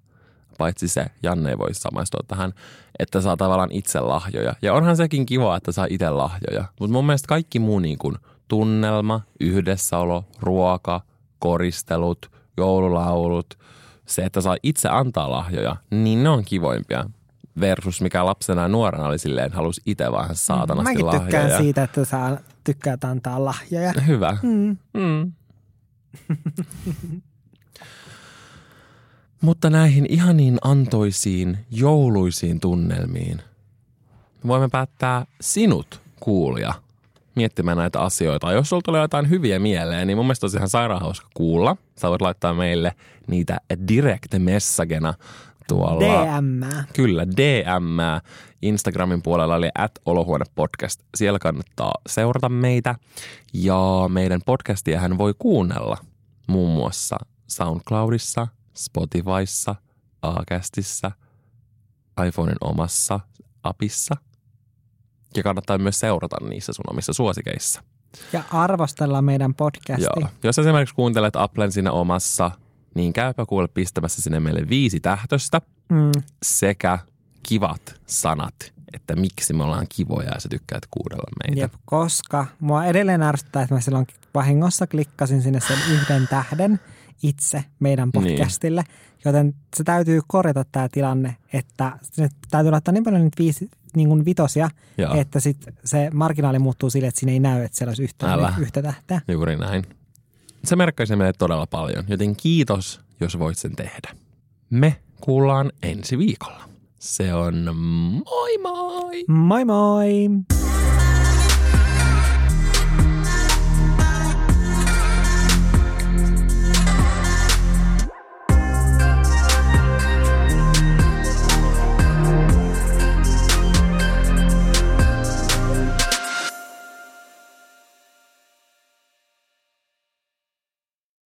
paitsi 0.58 0.88
se, 0.88 1.06
Janne 1.24 1.50
ei 1.50 1.58
voi 1.58 1.74
samaistua 1.74 2.20
tähän, 2.28 2.54
että 3.00 3.22
saa 3.22 3.38
tavallaan 3.38 3.72
itse 3.72 4.00
lahjoja. 4.00 4.56
Ja 4.62 4.74
onhan 4.74 4.98
sekin 4.98 5.26
kiva, 5.26 5.58
että 5.58 5.72
saa 5.72 5.88
itse 5.90 6.10
lahjoja. 6.10 6.66
Mutta 6.80 6.94
mun 6.94 7.06
mielestä 7.06 7.28
kaikki 7.28 7.60
muu 7.60 7.80
niin 7.80 7.98
kuin 7.98 8.16
tunnelma, 8.54 9.22
yhdessäolo, 9.40 10.26
ruoka, 10.40 11.02
koristelut, 11.40 12.32
joululaulut, 12.58 13.60
se, 14.06 14.26
että 14.26 14.42
saa 14.42 14.58
itse 14.64 14.90
antaa 14.90 15.32
lahjoja, 15.32 15.76
niin 15.92 16.24
ne 16.24 16.30
on 16.30 16.44
kivoimpia 16.46 17.06
versus 17.60 18.02
mikä 18.02 18.26
lapsena 18.26 18.62
ja 18.62 18.68
nuorena 18.68 19.08
oli 19.08 19.20
silleen, 19.20 19.52
halusi 19.52 19.82
itse 19.86 20.12
vaan 20.12 20.36
saatanasti 20.36 20.94
Mäkin 20.94 21.06
lahjoja. 21.06 21.24
tykkään 21.26 21.62
siitä, 21.62 21.84
että 21.84 22.06
saa 22.06 22.38
tykkäät 22.64 23.04
antaa 23.04 23.46
lahjoja. 23.46 23.94
Hyvä. 24.08 24.38
Mm. 24.44 24.78
Mm. 24.94 25.32
Mutta 29.42 29.70
näihin 29.70 30.06
ihaniin 30.10 30.58
antoisiin 30.64 31.58
jouluisiin 31.72 32.60
tunnelmiin 32.60 33.42
voimme 34.48 34.70
päättää 34.70 35.26
sinut, 35.42 36.02
kuulija, 36.20 36.74
miettimään 37.36 37.78
näitä 37.78 38.00
asioita. 38.02 38.52
Jos 38.52 38.70
sulla 38.70 38.82
tulee 38.86 39.02
jotain 39.02 39.30
hyviä 39.30 39.60
mieleen, 39.60 40.08
niin 40.08 40.18
mun 40.18 40.26
mielestä 40.26 40.46
olisi 40.46 40.58
ihan 40.58 40.70
sairaan 40.70 41.02
hauska 41.02 41.28
kuulla. 41.34 41.78
Sä 41.96 42.10
voit 42.10 42.22
laittaa 42.22 42.54
meille 42.54 42.96
niitä 43.28 43.58
direct 43.88 44.34
messagena 44.40 45.14
tuolla. 45.68 46.00
DM. 46.00 46.62
Kyllä, 46.94 47.28
DM. 47.28 48.22
Instagramin 48.62 49.22
puolella 49.22 49.56
oli 49.56 49.70
at 49.78 49.92
olohuone 50.06 50.46
podcast. 50.56 51.02
Siellä 51.16 51.40
kannattaa 51.40 51.94
seurata 52.10 52.50
meitä. 52.50 52.96
Ja 53.54 53.80
meidän 54.08 54.42
podcastia 54.46 55.00
hän 55.00 55.18
voi 55.18 55.34
kuunnella 55.40 55.98
muun 56.48 56.74
muassa 56.74 57.18
SoundCloudissa, 57.48 58.48
Spotifyssa, 58.74 59.76
Acastissa, 60.22 61.12
iPhonein 62.28 62.58
omassa 62.62 63.20
apissa. 63.64 64.16
Ja 65.38 65.44
kannattaa 65.44 65.78
myös 65.78 66.00
seurata 66.00 66.36
niissä 66.50 66.74
sun 66.74 66.86
omissa 66.90 67.14
suosikeissa. 67.14 67.84
Ja 68.34 68.44
arvostella 68.52 69.22
meidän 69.22 69.54
podcasti. 69.54 70.04
Joo. 70.20 70.30
Jos 70.44 70.60
esimerkiksi 70.60 70.96
kuuntelet 70.96 71.36
Applen 71.36 71.72
siinä 71.72 71.92
omassa, 71.92 72.52
niin 72.96 73.14
käypä 73.14 73.46
kuule 73.46 73.68
pistämässä 73.68 74.22
sinne 74.22 74.40
meille 74.40 74.70
viisi 74.70 75.00
tähtöstä 75.00 75.62
Mm. 75.90 76.12
sekä 76.44 77.00
kivat 77.44 77.96
sanat, 78.06 78.56
että 78.94 79.16
miksi 79.16 79.54
me 79.54 79.64
ollaan 79.64 79.86
kivoja 79.96 80.30
ja 80.34 80.40
sä 80.40 80.50
tykkäät 80.50 80.84
kuudella 80.92 81.24
meitä. 81.48 81.62
Jep, 81.62 81.74
koska 81.86 82.46
mua 82.60 82.86
edelleen 82.86 83.22
ärsyttää, 83.22 83.62
että 83.62 83.76
mä 83.76 83.82
silloin 83.82 84.08
vahingossa 84.36 84.88
klikkasin 84.88 85.42
sinne 85.42 85.60
sen 85.60 85.78
yhden 85.92 86.28
tähden 86.28 86.80
itse 87.24 87.66
meidän 87.80 88.10
Niin. 88.14 88.38
podcastille. 88.38 88.84
Joten 89.26 89.56
se 89.78 89.84
täytyy 89.84 90.22
korjata 90.28 90.66
tämä 90.72 90.90
tilanne, 90.92 91.36
että 91.54 92.00
sinne 92.04 92.30
täytyy 92.52 92.72
laittaa 92.72 92.92
niin 92.92 93.04
paljon 93.04 93.22
niitä 93.22 93.38
viisi, 93.40 93.70
niin 93.96 94.08
kuin 94.10 94.26
vitosia, 94.26 94.70
Joo. 94.98 95.16
että 95.16 95.40
sit 95.40 95.58
se 95.86 96.10
marginaali 96.14 96.60
muuttuu 96.60 96.90
sille, 96.90 97.08
että 97.08 97.20
siinä 97.20 97.32
ei 97.34 97.40
näy, 97.40 97.64
että 97.64 97.78
siellä 97.78 97.90
olisi 97.90 98.04
yhtään 98.04 98.32
Älä. 98.40 98.54
yhtä 98.60 98.82
tähteä. 98.82 99.22
Juuri 99.28 99.56
näin. 99.56 99.84
Se 100.64 100.76
merkkaisi 100.76 101.16
meille 101.16 101.34
todella 101.34 101.66
paljon, 101.68 102.04
joten 102.08 102.36
kiitos, 102.36 103.02
jos 103.20 103.40
voit 103.40 103.58
sen 103.58 103.76
tehdä. 103.76 104.16
Me 104.70 104.96
kuullaan 105.22 105.72
ensi 105.84 106.18
viikolla. 106.18 106.70
Se 107.00 107.34
on 107.34 107.56
moi 108.26 108.58
moi! 108.58 109.24
Moi 109.28 109.66
moi! 109.66 110.63